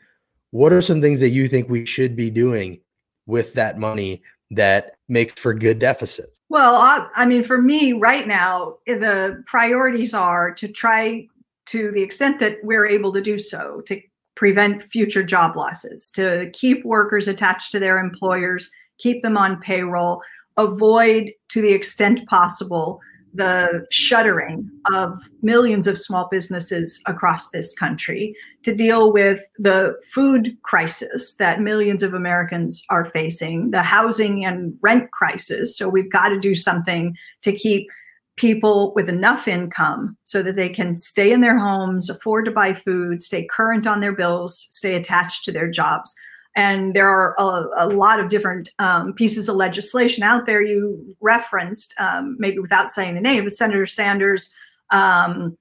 What 0.51 0.73
are 0.73 0.83
some 0.83 1.01
things 1.01 1.21
that 1.21 1.29
you 1.29 1.49
think 1.49 1.69
we 1.69 1.87
should 1.87 2.17
be 2.17 2.31
doing 2.31 2.81
with 3.27 3.55
that 3.55 3.79
money 3.79 4.23
that 4.51 4.97
makes 5.09 5.41
for 5.41 5.55
good 5.55 5.79
deficits? 5.79 6.41
Well, 6.49 6.75
I, 6.75 7.09
I 7.15 7.27
mean, 7.27 7.45
for 7.45 7.61
me 7.61 7.93
right 7.93 8.27
now, 8.27 8.79
the 8.87 9.45
priorities 9.47 10.13
are 10.15 10.53
to 10.55 10.67
try 10.67 11.29
to 11.67 11.93
the 11.93 12.03
extent 12.03 12.41
that 12.41 12.59
we're 12.65 12.87
able 12.87 13.13
to 13.13 13.21
do 13.21 13.39
so 13.39 13.81
to 13.83 14.01
prevent 14.35 14.83
future 14.83 15.23
job 15.23 15.57
losses, 15.57 16.11
to 16.13 16.51
keep 16.53 16.85
workers 16.85 17.29
attached 17.29 17.73
to 17.73 17.79
their 17.79 17.99
employers 17.99 18.71
keep 19.01 19.23
them 19.23 19.37
on 19.37 19.61
payroll, 19.61 20.23
avoid 20.57 21.33
to 21.49 21.61
the 21.61 21.73
extent 21.73 22.27
possible 22.29 23.01
the 23.33 23.87
shuttering 23.93 24.69
of 24.93 25.21
millions 25.41 25.87
of 25.87 26.01
small 26.01 26.27
businesses 26.33 27.01
across 27.07 27.51
this 27.51 27.73
country 27.75 28.35
to 28.65 28.75
deal 28.75 29.13
with 29.13 29.41
the 29.57 29.95
food 30.13 30.57
crisis 30.63 31.37
that 31.37 31.61
millions 31.61 32.03
of 32.03 32.13
Americans 32.13 32.85
are 32.91 33.05
facing, 33.05 33.71
the 33.71 33.83
housing 33.83 34.45
and 34.45 34.75
rent 34.83 35.13
crisis. 35.13 35.79
So 35.79 35.89
we've 35.89 36.11
got 36.11 36.31
to 36.31 36.41
do 36.41 36.57
something 36.57 37.17
to 37.43 37.53
keep 37.53 37.89
people 38.37 38.93
with 38.95 39.09
enough 39.09 39.47
income 39.47 40.17
so 40.25 40.43
that 40.43 40.57
they 40.57 40.69
can 40.69 40.99
stay 40.99 41.33
in 41.33 41.41
their 41.41 41.59
homes, 41.59 42.09
afford 42.09 42.45
to 42.47 42.51
buy 42.51 42.73
food, 42.73 43.23
stay 43.23 43.47
current 43.51 43.87
on 43.87 44.01
their 44.01 44.15
bills, 44.15 44.69
stay 44.71 44.95
attached 44.95 45.45
to 45.45 45.53
their 45.53 45.71
jobs 45.71 46.15
and 46.57 46.95
there 46.95 47.09
are 47.09 47.35
a, 47.39 47.87
a 47.87 47.89
lot 47.89 48.19
of 48.19 48.29
different 48.29 48.71
um, 48.79 49.13
pieces 49.13 49.49
of 49.49 49.57
legislation 49.57 50.23
out 50.23 50.47
there. 50.47 50.63
You 50.63 51.17
referenced, 51.21 51.95
um, 51.99 52.37
maybe 52.39 52.59
without 52.59 52.91
saying 52.91 53.15
the 53.15 53.21
name, 53.21 53.45
but 53.45 53.53
Senator 53.53 53.87
Sanders 53.87 54.53
um, 54.91 55.57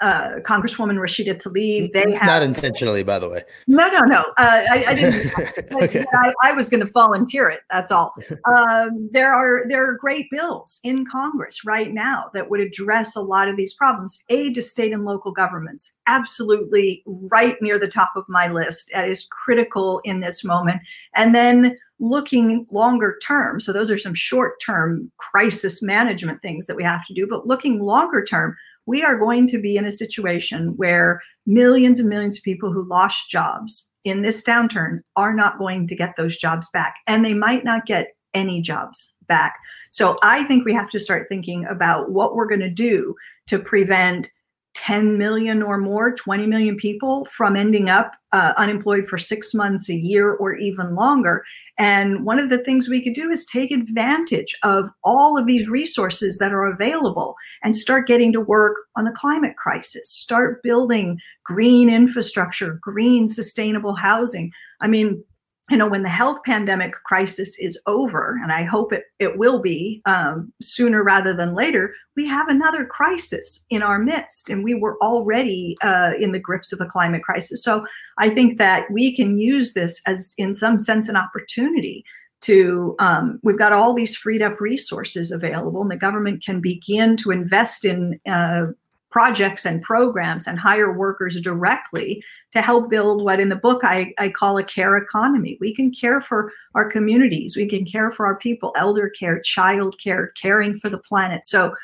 uh, 0.00 0.36
Congresswoman 0.40 0.98
Rashida 0.98 1.40
Tlaib. 1.40 1.92
They 1.92 2.12
have, 2.12 2.26
not 2.26 2.42
intentionally, 2.42 3.02
by 3.02 3.18
the 3.18 3.28
way. 3.28 3.42
No, 3.66 3.88
no, 3.88 4.00
no. 4.00 4.20
Uh, 4.38 4.64
I, 4.70 4.84
I, 4.88 4.94
didn't. 4.94 5.72
okay. 5.82 6.04
I, 6.12 6.32
I, 6.42 6.52
was 6.52 6.68
going 6.68 6.84
to 6.84 6.90
volunteer 6.90 7.48
it. 7.48 7.60
That's 7.70 7.90
all. 7.90 8.14
Um, 8.50 9.08
there 9.12 9.32
are 9.32 9.64
there 9.68 9.88
are 9.88 9.96
great 9.96 10.26
bills 10.30 10.80
in 10.82 11.04
Congress 11.06 11.64
right 11.64 11.92
now 11.92 12.30
that 12.32 12.50
would 12.50 12.58
address 12.58 13.14
a 13.14 13.20
lot 13.20 13.48
of 13.48 13.56
these 13.56 13.74
problems. 13.74 14.22
Aid 14.28 14.54
to 14.54 14.62
state 14.62 14.92
and 14.92 15.04
local 15.04 15.30
governments, 15.30 15.94
absolutely 16.06 17.02
right 17.06 17.56
near 17.60 17.78
the 17.78 17.86
top 17.86 18.12
of 18.16 18.24
my 18.28 18.48
list. 18.48 18.90
That 18.92 19.08
is 19.08 19.28
critical 19.30 20.00
in 20.04 20.20
this 20.20 20.42
moment. 20.42 20.80
And 21.14 21.34
then 21.34 21.76
looking 22.00 22.66
longer 22.70 23.18
term. 23.22 23.60
So 23.60 23.72
those 23.72 23.90
are 23.90 23.98
some 23.98 24.14
short 24.14 24.60
term 24.60 25.12
crisis 25.18 25.82
management 25.82 26.42
things 26.42 26.66
that 26.66 26.76
we 26.76 26.82
have 26.82 27.04
to 27.06 27.14
do. 27.14 27.26
But 27.28 27.46
looking 27.46 27.80
longer 27.80 28.24
term 28.24 28.56
we 28.86 29.04
are 29.04 29.18
going 29.18 29.46
to 29.48 29.60
be 29.60 29.76
in 29.76 29.84
a 29.84 29.92
situation 29.92 30.74
where 30.76 31.20
millions 31.46 32.00
and 32.00 32.08
millions 32.08 32.38
of 32.38 32.42
people 32.42 32.72
who 32.72 32.88
lost 32.88 33.30
jobs 33.30 33.90
in 34.04 34.22
this 34.22 34.42
downturn 34.42 35.00
are 35.16 35.34
not 35.34 35.58
going 35.58 35.86
to 35.88 35.96
get 35.96 36.16
those 36.16 36.36
jobs 36.36 36.68
back. 36.72 36.96
And 37.06 37.24
they 37.24 37.34
might 37.34 37.64
not 37.64 37.86
get 37.86 38.08
any 38.34 38.60
jobs 38.60 39.14
back. 39.26 39.56
So 39.90 40.18
I 40.22 40.44
think 40.44 40.64
we 40.64 40.74
have 40.74 40.90
to 40.90 41.00
start 41.00 41.26
thinking 41.28 41.64
about 41.66 42.10
what 42.10 42.34
we're 42.34 42.48
going 42.48 42.60
to 42.60 42.70
do 42.70 43.14
to 43.48 43.58
prevent 43.58 44.30
10 44.74 45.18
million 45.18 45.62
or 45.62 45.78
more, 45.78 46.14
20 46.14 46.46
million 46.46 46.76
people 46.76 47.26
from 47.26 47.56
ending 47.56 47.90
up 47.90 48.12
uh, 48.32 48.52
unemployed 48.56 49.06
for 49.08 49.18
six 49.18 49.52
months, 49.52 49.88
a 49.90 49.94
year, 49.94 50.32
or 50.32 50.54
even 50.54 50.94
longer. 50.94 51.44
And 51.78 52.24
one 52.24 52.38
of 52.38 52.50
the 52.50 52.62
things 52.62 52.88
we 52.88 53.02
could 53.02 53.14
do 53.14 53.30
is 53.30 53.44
take 53.46 53.70
advantage 53.70 54.56
of 54.62 54.90
all 55.02 55.36
of 55.36 55.46
these 55.46 55.68
resources 55.68 56.38
that 56.38 56.52
are 56.52 56.64
available 56.64 57.34
and 57.64 57.74
start 57.74 58.06
getting 58.06 58.32
to 58.32 58.40
work 58.40 58.76
on 58.96 59.04
the 59.04 59.12
climate 59.12 59.56
crisis, 59.56 60.10
start 60.10 60.62
building 60.62 61.18
green 61.44 61.90
infrastructure, 61.90 62.78
green 62.82 63.26
sustainable 63.26 63.96
housing. 63.96 64.52
I 64.80 64.88
mean, 64.88 65.24
you 65.70 65.76
know, 65.76 65.88
when 65.88 66.02
the 66.02 66.08
health 66.08 66.42
pandemic 66.44 66.92
crisis 67.04 67.56
is 67.58 67.80
over, 67.86 68.38
and 68.42 68.50
I 68.50 68.64
hope 68.64 68.92
it, 68.92 69.04
it 69.20 69.38
will 69.38 69.60
be 69.60 70.02
um, 70.04 70.52
sooner 70.60 71.04
rather 71.04 71.32
than 71.32 71.54
later, 71.54 71.94
we 72.16 72.26
have 72.26 72.48
another 72.48 72.84
crisis 72.84 73.64
in 73.70 73.82
our 73.82 73.98
midst. 73.98 74.50
And 74.50 74.64
we 74.64 74.74
were 74.74 74.98
already 75.00 75.76
uh, 75.82 76.12
in 76.18 76.32
the 76.32 76.40
grips 76.40 76.72
of 76.72 76.80
a 76.80 76.86
climate 76.86 77.22
crisis. 77.22 77.62
So 77.62 77.86
I 78.18 78.30
think 78.30 78.58
that 78.58 78.90
we 78.90 79.14
can 79.14 79.38
use 79.38 79.72
this 79.72 80.02
as, 80.06 80.34
in 80.36 80.54
some 80.56 80.78
sense, 80.78 81.08
an 81.08 81.16
opportunity 81.16 82.04
to, 82.40 82.96
um, 82.98 83.38
we've 83.42 83.58
got 83.58 83.72
all 83.72 83.94
these 83.94 84.16
freed 84.16 84.42
up 84.42 84.60
resources 84.60 85.30
available, 85.30 85.82
and 85.82 85.90
the 85.90 85.96
government 85.96 86.44
can 86.44 86.60
begin 86.60 87.16
to 87.18 87.30
invest 87.30 87.84
in 87.84 88.18
uh, 88.26 88.66
projects 89.10 89.66
and 89.66 89.82
programs 89.82 90.46
and 90.46 90.58
hire 90.58 90.92
workers 90.92 91.40
directly 91.40 92.22
to 92.52 92.62
help 92.62 92.88
build 92.88 93.22
what 93.22 93.40
in 93.40 93.48
the 93.48 93.56
book 93.56 93.82
I, 93.84 94.14
I 94.18 94.30
call 94.30 94.56
a 94.58 94.64
care 94.64 94.96
economy. 94.96 95.58
We 95.60 95.74
can 95.74 95.90
care 95.90 96.20
for 96.20 96.52
our 96.74 96.88
communities, 96.88 97.56
we 97.56 97.66
can 97.66 97.84
care 97.84 98.10
for 98.10 98.26
our 98.26 98.38
people, 98.38 98.72
elder 98.76 99.08
care, 99.08 99.40
child 99.40 99.98
care, 100.02 100.28
caring 100.28 100.78
for 100.78 100.88
the 100.88 100.98
planet. 100.98 101.44
So 101.44 101.74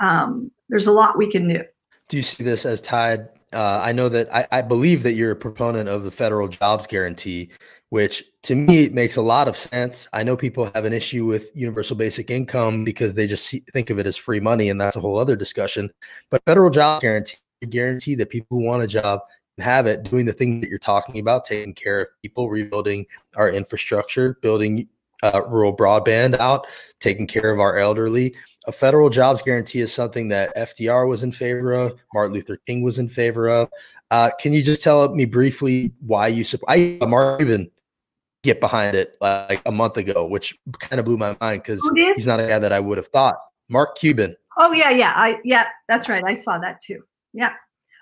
um, 0.00 0.50
there's 0.68 0.86
a 0.86 0.92
lot 0.92 1.18
we 1.18 1.30
can 1.30 1.48
do. 1.48 1.62
Do 2.08 2.16
you 2.16 2.22
see 2.22 2.44
this 2.44 2.64
as 2.64 2.80
tied? 2.80 3.28
Uh, 3.52 3.80
I 3.82 3.92
know 3.92 4.08
that 4.08 4.32
I, 4.34 4.46
I 4.52 4.62
believe 4.62 5.02
that 5.02 5.14
you're 5.14 5.32
a 5.32 5.36
proponent 5.36 5.88
of 5.88 6.04
the 6.04 6.10
federal 6.10 6.48
jobs 6.48 6.86
guarantee 6.86 7.50
which 7.90 8.24
to 8.42 8.54
me 8.54 8.88
makes 8.88 9.16
a 9.16 9.22
lot 9.22 9.48
of 9.48 9.56
sense. 9.56 10.08
I 10.12 10.22
know 10.22 10.36
people 10.36 10.70
have 10.74 10.84
an 10.84 10.92
issue 10.92 11.24
with 11.24 11.50
universal 11.54 11.96
basic 11.96 12.30
income 12.30 12.84
because 12.84 13.14
they 13.14 13.26
just 13.26 13.46
see, 13.46 13.62
think 13.72 13.90
of 13.90 13.98
it 13.98 14.06
as 14.06 14.16
free 14.16 14.40
money, 14.40 14.68
and 14.70 14.80
that's 14.80 14.96
a 14.96 15.00
whole 15.00 15.18
other 15.18 15.36
discussion. 15.36 15.90
But 16.30 16.42
federal 16.46 16.70
job 16.70 17.00
guarantee 17.02 17.38
guarantee 17.70 18.14
that 18.14 18.30
people 18.30 18.58
who 18.58 18.64
want 18.64 18.82
a 18.82 18.86
job 18.86 19.20
can 19.56 19.64
have 19.64 19.86
it, 19.86 20.02
doing 20.04 20.26
the 20.26 20.32
things 20.32 20.60
that 20.60 20.68
you're 20.68 20.78
talking 20.78 21.18
about, 21.18 21.44
taking 21.44 21.74
care 21.74 22.02
of 22.02 22.08
people, 22.22 22.50
rebuilding 22.50 23.06
our 23.36 23.50
infrastructure, 23.50 24.38
building 24.42 24.88
uh, 25.22 25.42
rural 25.48 25.74
broadband 25.74 26.38
out, 26.38 26.66
taking 27.00 27.26
care 27.26 27.50
of 27.50 27.60
our 27.60 27.78
elderly. 27.78 28.34
A 28.66 28.72
federal 28.72 29.08
jobs 29.08 29.42
guarantee 29.42 29.80
is 29.80 29.92
something 29.92 30.28
that 30.28 30.54
FDR 30.56 31.08
was 31.08 31.22
in 31.22 31.32
favor 31.32 31.72
of, 31.72 31.98
Martin 32.12 32.34
Luther 32.34 32.58
King 32.66 32.82
was 32.82 32.98
in 32.98 33.08
favor 33.08 33.48
of. 33.48 33.70
Uh, 34.10 34.30
can 34.38 34.52
you 34.52 34.62
just 34.62 34.82
tell 34.82 35.08
me 35.14 35.24
briefly 35.24 35.92
why 36.00 36.28
you 36.28 36.44
support? 36.44 36.70
I 36.70 36.98
Mark 37.06 37.38
Cuban 37.38 37.70
get 38.46 38.60
behind 38.60 38.96
it 38.96 39.16
like 39.20 39.60
a 39.66 39.72
month 39.72 39.96
ago, 39.96 40.26
which 40.26 40.56
kind 40.78 40.98
of 40.98 41.04
blew 41.04 41.16
my 41.16 41.36
mind 41.40 41.62
because 41.62 41.80
he's 42.14 42.26
not 42.26 42.40
a 42.40 42.46
guy 42.46 42.58
that 42.58 42.72
I 42.72 42.80
would 42.80 42.96
have 42.96 43.08
thought. 43.08 43.36
Mark 43.68 43.98
Cuban. 43.98 44.34
Oh 44.56 44.72
yeah, 44.72 44.90
yeah, 44.90 45.12
I 45.14 45.38
yeah, 45.44 45.66
that's 45.88 46.08
right. 46.08 46.24
I 46.24 46.32
saw 46.32 46.58
that 46.58 46.80
too. 46.80 47.02
Yeah, 47.34 47.54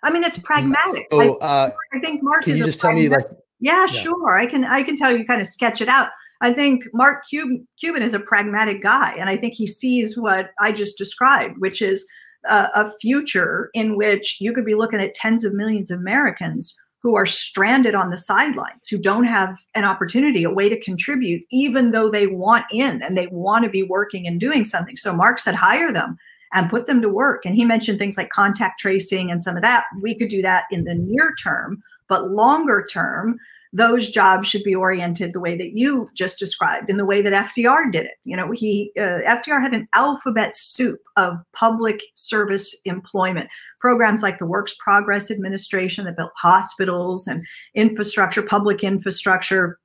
I 0.02 0.12
mean 0.12 0.22
it's 0.22 0.38
pragmatic. 0.38 1.08
Oh, 1.10 1.34
uh, 1.36 1.70
I, 1.92 1.98
think 1.98 2.22
Mark. 2.22 2.44
Can 2.44 2.56
you 2.56 2.64
just 2.64 2.80
tell 2.80 2.92
me 2.92 3.08
like? 3.08 3.26
Yeah, 3.60 3.80
yeah, 3.80 3.86
sure. 3.86 4.38
I 4.38 4.46
can. 4.46 4.64
I 4.64 4.82
can 4.82 4.96
tell 4.96 5.16
you 5.16 5.24
kind 5.24 5.40
of 5.40 5.46
sketch 5.46 5.80
it 5.80 5.88
out. 5.88 6.10
I 6.40 6.52
think 6.52 6.84
Mark 6.92 7.24
Cuban, 7.28 7.66
Cuban 7.80 8.02
is 8.02 8.14
a 8.14 8.20
pragmatic 8.20 8.82
guy, 8.82 9.14
and 9.18 9.28
I 9.28 9.36
think 9.36 9.54
he 9.54 9.66
sees 9.66 10.16
what 10.16 10.50
I 10.60 10.70
just 10.72 10.98
described, 10.98 11.56
which 11.58 11.80
is 11.80 12.06
a, 12.48 12.68
a 12.74 12.92
future 13.00 13.70
in 13.74 13.96
which 13.96 14.36
you 14.40 14.52
could 14.52 14.66
be 14.66 14.74
looking 14.74 15.00
at 15.00 15.14
tens 15.14 15.44
of 15.44 15.54
millions 15.54 15.90
of 15.90 15.98
Americans 15.98 16.78
who 17.04 17.14
are 17.16 17.26
stranded 17.26 17.94
on 17.94 18.08
the 18.08 18.16
sidelines, 18.16 18.88
who 18.88 18.96
don't 18.96 19.24
have 19.24 19.58
an 19.74 19.84
opportunity, 19.84 20.42
a 20.42 20.50
way 20.50 20.70
to 20.70 20.80
contribute, 20.80 21.42
even 21.52 21.90
though 21.90 22.10
they 22.10 22.26
want 22.26 22.64
in 22.72 23.02
and 23.02 23.16
they 23.16 23.26
want 23.26 23.62
to 23.62 23.70
be 23.70 23.82
working 23.82 24.26
and 24.26 24.40
doing 24.40 24.64
something. 24.64 24.96
So 24.96 25.12
Mark 25.12 25.38
said, 25.38 25.54
hire 25.54 25.92
them 25.92 26.16
and 26.54 26.70
put 26.70 26.86
them 26.86 27.02
to 27.02 27.10
work. 27.10 27.44
And 27.44 27.54
he 27.54 27.66
mentioned 27.66 27.98
things 27.98 28.16
like 28.16 28.30
contact 28.30 28.80
tracing 28.80 29.30
and 29.30 29.42
some 29.42 29.54
of 29.54 29.60
that. 29.60 29.84
We 30.00 30.14
could 30.14 30.28
do 30.28 30.40
that 30.42 30.64
in 30.70 30.84
the 30.84 30.94
near 30.94 31.34
term, 31.42 31.82
but 32.08 32.30
longer 32.30 32.86
term, 32.90 33.38
those 33.74 34.08
jobs 34.08 34.46
should 34.46 34.62
be 34.62 34.74
oriented 34.74 35.32
the 35.32 35.40
way 35.40 35.56
that 35.56 35.72
you 35.72 36.08
just 36.14 36.38
described 36.38 36.88
in 36.88 36.96
the 36.96 37.04
way 37.04 37.20
that 37.20 37.50
FDR 37.50 37.90
did 37.90 38.06
it. 38.06 38.12
You 38.24 38.36
know, 38.36 38.52
he 38.52 38.92
uh, 38.96 39.18
FDR 39.26 39.60
had 39.60 39.74
an 39.74 39.88
alphabet 39.92 40.56
soup 40.56 41.00
of 41.16 41.44
public 41.52 42.00
service 42.14 42.74
employment 42.84 43.50
programs 43.80 44.22
like 44.22 44.38
the 44.38 44.46
Works 44.46 44.74
Progress 44.78 45.28
Administration 45.28 46.04
that 46.04 46.16
built 46.16 46.30
hospitals 46.40 47.26
and 47.26 47.44
infrastructure, 47.74 48.42
public 48.42 48.84
infrastructure, 48.84 49.78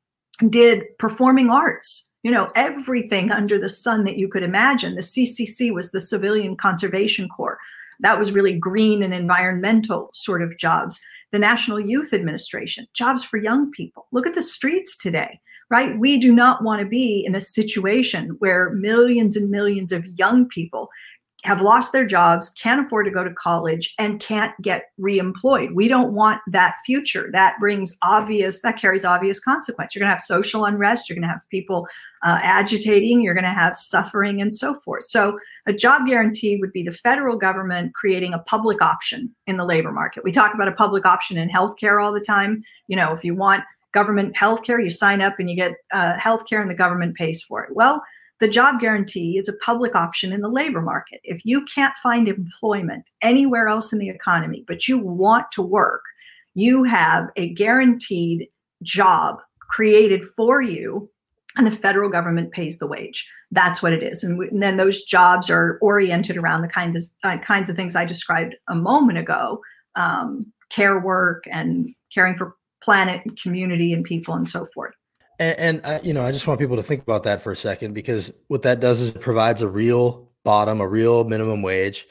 did 0.49 0.83
performing 0.99 1.49
arts. 1.49 2.07
You 2.21 2.31
know, 2.31 2.51
everything 2.55 3.31
under 3.31 3.57
the 3.57 3.69
sun 3.69 4.03
that 4.03 4.17
you 4.17 4.27
could 4.27 4.43
imagine. 4.43 4.95
The 4.95 5.01
CCC 5.01 5.73
was 5.73 5.91
the 5.91 5.99
Civilian 5.99 6.55
Conservation 6.55 7.27
Corps. 7.27 7.57
That 7.99 8.19
was 8.19 8.31
really 8.31 8.57
green 8.57 9.03
and 9.03 9.13
environmental 9.13 10.09
sort 10.13 10.41
of 10.41 10.57
jobs 10.57 10.99
the 11.31 11.39
National 11.39 11.79
Youth 11.79 12.13
Administration, 12.13 12.87
jobs 12.93 13.23
for 13.23 13.37
young 13.37 13.71
people. 13.71 14.07
Look 14.11 14.25
at 14.25 14.33
the 14.33 14.41
streets 14.41 14.97
today, 14.97 15.39
right? 15.69 15.97
We 15.99 16.17
do 16.19 16.33
not 16.33 16.63
want 16.63 16.81
to 16.81 16.87
be 16.87 17.23
in 17.25 17.35
a 17.35 17.39
situation 17.39 18.35
where 18.39 18.71
millions 18.71 19.37
and 19.37 19.49
millions 19.49 19.91
of 19.91 20.05
young 20.17 20.47
people 20.47 20.89
have 21.43 21.61
lost 21.61 21.93
their 21.93 22.05
jobs, 22.05 22.49
can't 22.51 22.85
afford 22.85 23.05
to 23.05 23.11
go 23.11 23.23
to 23.23 23.33
college, 23.33 23.93
and 23.97 24.19
can't 24.19 24.53
get 24.61 24.91
reemployed. 24.99 25.73
We 25.73 25.87
don't 25.87 26.13
want 26.13 26.41
that 26.47 26.75
future. 26.85 27.29
That 27.31 27.55
brings 27.59 27.95
obvious, 28.01 28.61
that 28.61 28.77
carries 28.77 29.05
obvious 29.05 29.39
consequence. 29.39 29.95
You're 29.95 30.01
going 30.01 30.09
to 30.09 30.15
have 30.15 30.21
social 30.21 30.65
unrest. 30.65 31.09
You're 31.09 31.15
going 31.15 31.27
to 31.27 31.33
have 31.33 31.41
people 31.49 31.87
uh, 32.23 32.39
agitating. 32.43 33.21
You're 33.21 33.33
going 33.33 33.45
to 33.45 33.49
have 33.49 33.77
suffering 33.77 34.41
and 34.41 34.53
so 34.53 34.79
forth. 34.81 35.03
So, 35.03 35.39
a 35.65 35.73
job 35.73 36.07
guarantee 36.07 36.57
would 36.57 36.73
be 36.73 36.83
the 36.83 36.91
federal 36.91 37.37
government 37.37 37.93
creating 37.93 38.33
a 38.33 38.39
public 38.39 38.81
option 38.81 39.33
in 39.47 39.57
the 39.57 39.65
labor 39.65 39.91
market. 39.91 40.23
We 40.23 40.31
talk 40.31 40.53
about 40.53 40.67
a 40.67 40.73
public 40.73 41.05
option 41.05 41.37
in 41.37 41.49
healthcare 41.49 42.03
all 42.03 42.11
the 42.11 42.19
time. 42.19 42.63
You 42.87 42.97
know, 42.97 43.13
if 43.13 43.23
you 43.23 43.33
want 43.33 43.63
government 43.93 44.35
healthcare, 44.35 44.83
you 44.83 44.89
sign 44.89 45.21
up 45.21 45.39
and 45.39 45.49
you 45.49 45.55
get 45.55 45.75
uh, 45.93 46.15
healthcare 46.15 46.61
and 46.61 46.69
the 46.69 46.75
government 46.75 47.15
pays 47.15 47.41
for 47.41 47.63
it. 47.63 47.69
Well, 47.73 48.03
the 48.39 48.47
job 48.47 48.79
guarantee 48.79 49.37
is 49.37 49.49
a 49.49 49.57
public 49.57 49.95
option 49.95 50.31
in 50.31 50.41
the 50.41 50.49
labor 50.49 50.81
market. 50.81 51.19
If 51.23 51.41
you 51.43 51.65
can't 51.65 51.93
find 52.01 52.27
employment 52.27 53.05
anywhere 53.21 53.67
else 53.67 53.91
in 53.91 53.99
the 53.99 54.09
economy, 54.09 54.63
but 54.67 54.87
you 54.87 54.97
want 54.97 55.51
to 55.53 55.61
work, 55.61 56.03
you 56.55 56.83
have 56.83 57.29
a 57.35 57.53
guaranteed 57.53 58.47
job 58.81 59.39
created 59.59 60.23
for 60.35 60.61
you 60.61 61.09
and 61.57 61.67
the 61.67 61.71
federal 61.71 62.09
government 62.09 62.51
pays 62.51 62.77
the 62.77 62.87
wage. 62.87 63.29
That's 63.51 63.81
what 63.81 63.93
it 63.93 64.03
is. 64.03 64.23
And, 64.23 64.37
we, 64.37 64.47
and 64.49 64.61
then 64.61 64.77
those 64.77 65.03
jobs 65.03 65.49
are 65.49 65.77
oriented 65.81 66.37
around 66.37 66.61
the 66.61 66.67
kind 66.67 66.95
of, 66.95 67.03
uh, 67.23 67.37
kinds 67.39 67.69
of 67.69 67.75
things 67.75 67.95
I 67.95 68.05
described 68.05 68.55
a 68.69 68.75
moment 68.75 69.17
ago 69.17 69.59
um, 69.95 70.51
care 70.69 70.99
work 70.99 71.43
and 71.51 71.89
caring 72.13 72.37
for 72.37 72.55
planet 72.81 73.21
and 73.25 73.39
community 73.39 73.91
and 73.91 74.05
people 74.05 74.35
and 74.35 74.47
so 74.47 74.67
forth. 74.73 74.93
And, 75.39 75.59
and 75.59 75.81
uh, 75.85 75.99
you 76.03 76.13
know, 76.13 76.25
I 76.25 76.31
just 76.31 76.45
want 76.47 76.59
people 76.59 76.75
to 76.75 76.83
think 76.83 77.01
about 77.01 77.23
that 77.23 77.41
for 77.41 77.51
a 77.51 77.57
second 77.57 77.93
because 77.93 78.31
what 78.47 78.61
that 78.63 78.79
does 78.79 78.99
is 78.99 79.15
it 79.15 79.21
provides 79.21 79.61
a 79.61 79.67
real 79.67 80.29
bottom, 80.43 80.81
a 80.81 80.87
real 80.87 81.23
minimum 81.23 81.61
wage, 81.61 82.07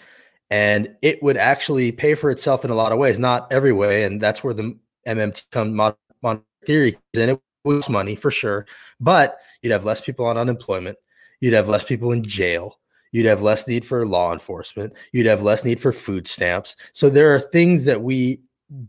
and 0.51 0.97
it 1.03 1.23
would 1.23 1.37
actually 1.37 1.93
pay 1.93 2.14
for 2.14 2.31
itself 2.31 2.64
in 2.64 2.71
a 2.71 2.75
lot 2.75 2.93
of 2.93 2.99
ways, 2.99 3.19
not 3.19 3.51
every 3.53 3.73
way. 3.73 4.05
And 4.05 4.21
that's 4.21 4.43
where 4.43 4.55
the 4.55 4.77
MMT 5.07 5.51
come 5.51 5.75
modern 5.75 6.43
theory 6.64 6.99
and 7.14 7.31
it 7.31 7.41
was 7.64 7.88
money 7.88 8.14
for 8.14 8.31
sure, 8.31 8.67
but 9.01 9.38
you'd 9.62 9.73
have 9.73 9.85
less 9.85 10.01
people 10.01 10.27
on 10.27 10.37
unemployment, 10.37 10.99
you'd 11.41 11.55
have 11.55 11.69
less 11.69 11.85
people 11.85 12.12
in 12.12 12.25
jail, 12.25 12.79
you'd 13.12 13.27
have 13.27 13.43
less 13.43 13.67
need 13.67 13.85
for 13.85 14.07
law 14.07 14.33
enforcement, 14.33 14.93
you'd 15.12 15.27
have 15.27 15.43
less 15.43 15.64
need 15.64 15.81
for 15.81 15.93
food 15.93 16.27
stamps. 16.29 16.77
So 16.93 17.09
there 17.09 17.35
are 17.35 17.41
things 17.41 17.85
that 17.85 18.03
we 18.03 18.41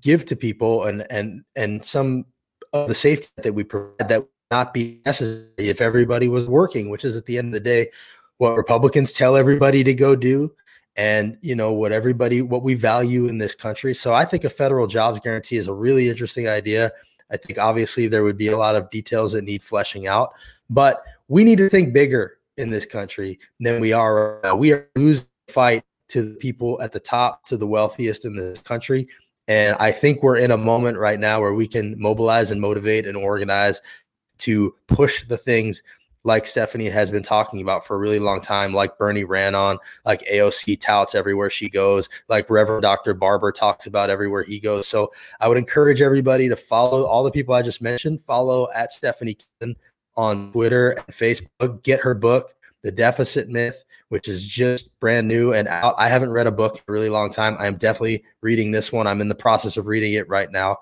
give 0.02 0.26
to 0.26 0.36
people 0.36 0.84
and 0.84 1.06
and 1.10 1.44
and 1.56 1.84
some 1.84 2.26
of 2.74 2.88
the 2.88 2.96
safety 2.96 3.30
that 3.38 3.54
we 3.54 3.64
provide 3.64 4.10
that 4.10 4.22
would 4.22 4.30
not 4.52 4.74
be 4.74 5.02
necessary 5.06 5.50
if 5.58 5.82
everybody 5.82 6.28
was 6.28 6.48
working, 6.48 6.90
which 6.90 7.06
is 7.06 7.18
at 7.18 7.26
the 7.26 7.38
end 7.38 7.48
of 7.48 7.54
the 7.54 7.60
day 7.60 7.90
what 8.38 8.56
Republicans 8.56 9.12
tell 9.12 9.36
everybody 9.36 9.84
to 9.84 9.94
go 9.94 10.16
do 10.16 10.52
and 10.96 11.38
you 11.42 11.56
know 11.56 11.72
what 11.72 11.92
everybody 11.92 12.42
what 12.42 12.64
we 12.64 12.74
value 12.74 13.28
in 13.28 13.38
this 13.38 13.56
country. 13.56 13.94
So 13.94 14.14
I 14.14 14.26
think 14.26 14.44
a 14.44 14.50
federal 14.50 14.88
jobs 14.88 15.20
guarantee 15.20 15.58
is 15.58 15.68
a 15.68 15.74
really 15.74 16.10
interesting 16.10 16.48
idea. 16.48 16.92
I 17.32 17.38
think 17.38 17.60
obviously 17.60 18.08
there 18.08 18.24
would 18.24 18.38
be 18.38 18.48
a 18.48 18.58
lot 18.58 18.76
of 18.76 18.90
details 18.90 19.34
that 19.34 19.44
need 19.44 19.62
fleshing 19.62 20.08
out, 20.08 20.34
but 20.70 21.04
we 21.28 21.44
need 21.44 21.60
to 21.60 21.70
think 21.70 21.94
bigger 21.94 22.38
in 22.58 22.70
this 22.70 22.86
country 22.86 23.40
than 23.60 23.80
we 23.80 23.94
are. 23.94 24.40
Right 24.44 24.58
we 24.58 24.74
are 24.74 24.90
losing 24.96 25.28
the 25.48 25.54
fight 25.54 25.84
to 26.10 26.34
the 26.34 26.36
people 26.36 26.82
at 26.82 26.92
the 26.92 27.00
top, 27.00 27.46
to 27.46 27.56
the 27.56 27.68
wealthiest 27.68 28.26
in 28.26 28.36
the 28.36 28.60
country. 28.64 29.08
And 29.50 29.76
I 29.80 29.92
think 29.92 30.22
we're 30.22 30.38
in 30.38 30.52
a 30.52 30.58
moment 30.58 31.00
right 31.00 31.20
now 31.20 31.42
where 31.42 31.56
we 31.56 31.68
can 31.68 32.00
mobilize 32.00 32.52
and 32.52 32.62
motivate 32.62 33.08
and 33.08 33.18
organize 33.18 33.82
to 34.40 34.76
push 34.88 35.28
the 35.28 35.38
things 35.38 35.82
like 36.24 36.46
Stephanie 36.46 36.88
has 36.90 37.10
been 37.10 37.24
talking 37.24 37.60
about 37.60 37.84
for 37.84 37.96
a 37.96 38.00
really 38.00 38.20
long 38.20 38.42
time, 38.42 38.74
like 38.74 38.98
Bernie 39.00 39.24
ran 39.24 39.56
on, 39.56 39.80
like 40.06 40.22
AOC 40.32 40.80
touts 40.80 41.16
everywhere 41.16 41.50
she 41.50 41.68
goes, 41.68 42.10
like 42.28 42.48
Reverend 42.50 42.84
Dr. 42.84 43.16
Barber 43.16 43.52
talks 43.52 43.88
about 43.88 44.12
everywhere 44.12 44.44
he 44.44 44.60
goes. 44.60 44.88
So 44.88 45.12
I 45.40 45.48
would 45.48 45.58
encourage 45.58 46.00
everybody 46.00 46.48
to 46.48 46.56
follow 46.56 47.06
all 47.06 47.24
the 47.24 47.32
people 47.32 47.56
I 47.56 47.64
just 47.64 47.82
mentioned, 47.82 48.22
follow 48.22 48.68
at 48.76 48.94
Stephanie 48.94 49.36
Kelton 49.36 49.76
on 50.16 50.52
Twitter 50.52 50.92
and 50.92 51.08
Facebook, 51.08 51.82
get 51.82 52.02
her 52.02 52.14
book, 52.14 52.54
The 52.84 52.92
Deficit 52.92 53.50
Myth, 53.50 53.84
which 54.10 54.28
is 54.28 54.46
just 54.46 54.90
brand 55.00 55.28
new 55.28 55.54
and 55.54 55.68
out. 55.68 55.96
I 55.98 56.08
haven't 56.10 56.32
read 56.32 56.48
a 56.48 56.52
book 56.52 56.76
in 56.76 56.82
a 56.88 56.92
really 56.92 57.10
long 57.10 57.32
time. 57.32 57.56
I'm 57.60 57.76
definitely 57.76 58.24
reading 58.42 58.72
this 58.72 58.92
one. 58.92 59.08
I'm 59.08 59.22
in 59.22 59.30
the 59.30 59.36
process 59.36 59.78
of 59.78 59.88
reading 59.88 60.14
it 60.14 60.28
right 60.28 60.52
now. 60.52 60.78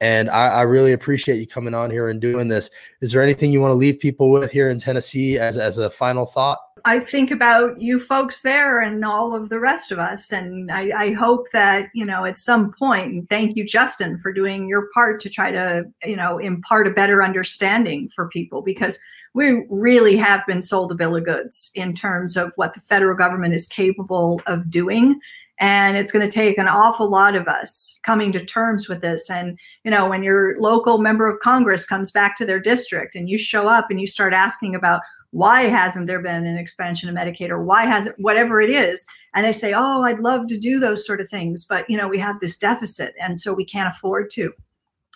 And 0.00 0.30
I, 0.30 0.48
I, 0.48 0.62
really 0.62 0.92
appreciate 0.92 1.38
you 1.38 1.46
coming 1.46 1.74
on 1.74 1.90
here 1.90 2.08
and 2.08 2.20
doing 2.20 2.46
this. 2.46 2.70
Is 3.00 3.10
there 3.10 3.20
anything 3.20 3.50
you 3.50 3.60
want 3.60 3.72
to 3.72 3.76
leave 3.76 3.98
people 3.98 4.30
with 4.30 4.48
here 4.52 4.68
in 4.68 4.78
Tennessee 4.78 5.38
as, 5.38 5.56
as 5.56 5.78
a 5.78 5.90
final 5.90 6.24
thought? 6.24 6.58
I 6.84 7.00
think 7.00 7.32
about 7.32 7.80
you 7.80 7.98
folks 7.98 8.42
there 8.42 8.80
and 8.80 9.04
all 9.04 9.34
of 9.34 9.48
the 9.48 9.58
rest 9.58 9.90
of 9.90 9.98
us. 9.98 10.32
And 10.32 10.70
I, 10.70 10.90
I 10.96 11.12
hope 11.14 11.50
that, 11.52 11.88
you 11.94 12.04
know, 12.04 12.24
at 12.24 12.38
some 12.38 12.72
point, 12.78 13.12
and 13.12 13.28
thank 13.28 13.56
you, 13.56 13.64
Justin, 13.64 14.18
for 14.18 14.32
doing 14.32 14.68
your 14.68 14.88
part 14.94 15.20
to 15.22 15.28
try 15.28 15.50
to, 15.50 15.84
you 16.04 16.14
know, 16.14 16.38
impart 16.38 16.86
a 16.86 16.92
better 16.92 17.24
understanding 17.24 18.08
for 18.14 18.28
people 18.28 18.62
because 18.62 19.00
we 19.34 19.66
really 19.68 20.16
have 20.16 20.46
been 20.46 20.62
sold 20.62 20.92
a 20.92 20.94
bill 20.94 21.16
of 21.16 21.24
goods 21.24 21.70
in 21.74 21.94
terms 21.94 22.36
of 22.36 22.52
what 22.56 22.74
the 22.74 22.80
federal 22.80 23.16
government 23.16 23.54
is 23.54 23.66
capable 23.66 24.40
of 24.46 24.70
doing. 24.70 25.20
And 25.60 25.96
it's 25.96 26.12
going 26.12 26.24
to 26.24 26.30
take 26.30 26.56
an 26.58 26.68
awful 26.68 27.10
lot 27.10 27.34
of 27.34 27.48
us 27.48 27.98
coming 28.04 28.30
to 28.32 28.44
terms 28.44 28.88
with 28.88 29.00
this. 29.00 29.28
And 29.28 29.58
you 29.88 29.90
know 29.90 30.06
when 30.06 30.22
your 30.22 30.54
local 30.60 30.98
member 30.98 31.26
of 31.26 31.40
congress 31.40 31.86
comes 31.86 32.10
back 32.10 32.36
to 32.36 32.44
their 32.44 32.60
district 32.60 33.14
and 33.14 33.30
you 33.30 33.38
show 33.38 33.68
up 33.68 33.86
and 33.88 33.98
you 33.98 34.06
start 34.06 34.34
asking 34.34 34.74
about 34.74 35.00
why 35.30 35.62
hasn't 35.62 36.06
there 36.06 36.20
been 36.20 36.44
an 36.44 36.58
expansion 36.58 37.08
of 37.08 37.14
medicaid 37.14 37.48
or 37.48 37.62
why 37.62 37.84
hasn't 37.86 38.14
whatever 38.18 38.60
it 38.60 38.68
is 38.68 39.06
and 39.34 39.46
they 39.46 39.52
say 39.52 39.72
oh 39.74 40.02
i'd 40.02 40.20
love 40.20 40.46
to 40.46 40.58
do 40.58 40.78
those 40.78 41.06
sort 41.06 41.22
of 41.22 41.28
things 41.28 41.64
but 41.64 41.88
you 41.88 41.96
know 41.96 42.06
we 42.06 42.18
have 42.18 42.38
this 42.40 42.58
deficit 42.58 43.14
and 43.18 43.38
so 43.38 43.54
we 43.54 43.64
can't 43.64 43.92
afford 43.94 44.28
to. 44.28 44.52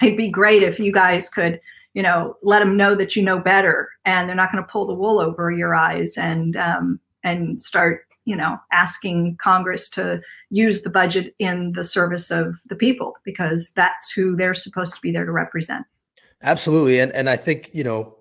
It'd 0.03 0.16
be 0.16 0.31
great 0.31 0.62
if 0.62 0.81
you 0.81 0.90
guys 0.90 1.29
could 1.29 1.61
you 1.94 2.02
know 2.02 2.37
let 2.42 2.61
them 2.61 2.76
know 2.76 2.94
that 2.94 3.16
you 3.16 3.22
know 3.22 3.38
better 3.38 3.88
and 4.05 4.28
they're 4.28 4.37
not 4.37 4.52
going 4.52 4.62
to 4.62 4.70
pull 4.70 4.87
the 4.87 4.94
wool 4.94 5.20
over 5.20 5.50
your 5.50 5.74
eyes 5.74 6.16
and 6.16 6.57
um, 6.57 7.00
and 7.24 7.61
start 7.61 8.07
you 8.24 8.37
know 8.37 8.59
asking 8.72 9.37
congress 9.37 9.88
to 9.88 10.20
use 10.50 10.83
the 10.83 10.90
budget 10.90 11.35
in 11.38 11.72
the 11.72 11.85
service 11.85 12.31
of 12.31 12.55
the 12.66 12.76
people 12.76 13.14
because 13.24 13.72
that's 13.74 14.11
who 14.12 14.37
they're 14.37 14.55
supposed 14.55 14.94
to 14.94 15.00
be 15.00 15.11
there 15.11 15.24
to 15.24 15.33
represent. 15.33 15.85
Absolutely 16.42 16.98
and 17.00 17.12
and 17.12 17.28
i 17.31 17.37
think 17.37 17.70
you 17.72 17.85
know 17.85 18.16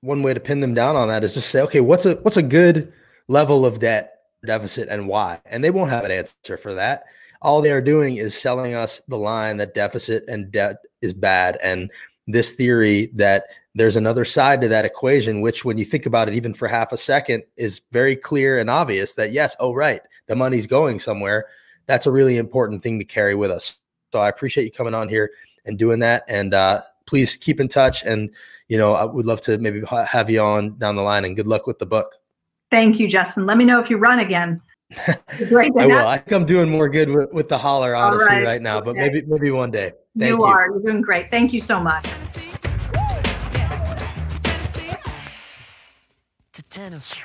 one 0.00 0.22
way 0.22 0.34
to 0.34 0.40
pin 0.40 0.60
them 0.60 0.74
down 0.74 0.96
on 0.96 1.08
that 1.08 1.24
is 1.24 1.34
just 1.34 1.50
say 1.50 1.60
okay 1.60 1.80
what's 1.80 2.06
a 2.06 2.14
what's 2.16 2.36
a 2.36 2.42
good 2.42 2.92
level 3.28 3.64
of 3.64 3.78
debt 3.78 4.14
deficit 4.44 4.88
and 4.88 5.08
why? 5.08 5.40
And 5.46 5.62
they 5.62 5.70
won't 5.70 5.90
have 5.90 6.04
an 6.04 6.10
answer 6.10 6.56
for 6.56 6.74
that. 6.74 7.04
All 7.42 7.60
they 7.60 7.72
are 7.72 7.80
doing 7.80 8.16
is 8.16 8.38
selling 8.38 8.74
us 8.74 9.00
the 9.08 9.18
line 9.18 9.58
that 9.58 9.74
deficit 9.74 10.24
and 10.28 10.50
debt 10.50 10.76
is 11.02 11.12
bad 11.12 11.58
and 11.62 11.90
this 12.26 12.52
theory 12.52 13.10
that 13.14 13.44
there's 13.74 13.96
another 13.96 14.24
side 14.24 14.60
to 14.60 14.68
that 14.68 14.84
equation, 14.84 15.40
which, 15.40 15.64
when 15.64 15.78
you 15.78 15.84
think 15.84 16.06
about 16.06 16.28
it, 16.28 16.34
even 16.34 16.54
for 16.54 16.68
half 16.68 16.92
a 16.92 16.96
second, 16.96 17.42
is 17.56 17.82
very 17.92 18.16
clear 18.16 18.58
and 18.58 18.70
obvious 18.70 19.14
that 19.14 19.32
yes, 19.32 19.56
oh, 19.60 19.74
right, 19.74 20.00
the 20.26 20.36
money's 20.36 20.66
going 20.66 21.00
somewhere. 21.00 21.46
That's 21.86 22.06
a 22.06 22.10
really 22.10 22.36
important 22.36 22.82
thing 22.82 22.98
to 22.98 23.04
carry 23.04 23.34
with 23.34 23.50
us. 23.50 23.76
So 24.12 24.20
I 24.20 24.28
appreciate 24.28 24.64
you 24.64 24.70
coming 24.70 24.94
on 24.94 25.08
here 25.08 25.30
and 25.66 25.78
doing 25.78 25.98
that. 26.00 26.24
And 26.28 26.54
uh, 26.54 26.82
please 27.06 27.36
keep 27.36 27.60
in 27.60 27.68
touch. 27.68 28.04
And, 28.04 28.30
you 28.68 28.78
know, 28.78 28.94
I 28.94 29.04
would 29.04 29.26
love 29.26 29.40
to 29.42 29.58
maybe 29.58 29.82
have 30.08 30.30
you 30.30 30.40
on 30.40 30.78
down 30.78 30.94
the 30.94 31.02
line 31.02 31.24
and 31.24 31.36
good 31.36 31.46
luck 31.46 31.66
with 31.66 31.78
the 31.78 31.86
book. 31.86 32.16
Thank 32.70 32.98
you, 32.98 33.08
Justin. 33.08 33.44
Let 33.44 33.58
me 33.58 33.64
know 33.64 33.80
if 33.80 33.90
you 33.90 33.98
run 33.98 34.20
again. 34.20 34.60
Great 35.48 35.72
I 35.78 35.86
will. 35.86 36.06
I 36.06 36.18
think 36.18 36.32
I'm 36.32 36.44
doing 36.44 36.70
more 36.70 36.88
good 36.88 37.10
with, 37.10 37.32
with 37.32 37.48
the 37.48 37.58
holler, 37.58 37.94
honestly, 37.96 38.36
right. 38.36 38.44
right, 38.44 38.62
now, 38.62 38.76
okay. 38.76 38.84
but 38.84 38.96
maybe 38.96 39.22
maybe 39.26 39.50
one 39.50 39.70
day. 39.70 39.92
Thank 40.16 40.30
you, 40.30 40.36
you 40.38 40.44
are. 40.44 40.68
You're 40.68 40.80
doing 40.80 41.02
great. 41.02 41.30
Thank 41.30 41.52
you 41.52 41.60
so 41.60 41.80
much. 41.80 42.04
To 46.52 46.62
Tennessee. 46.70 47.16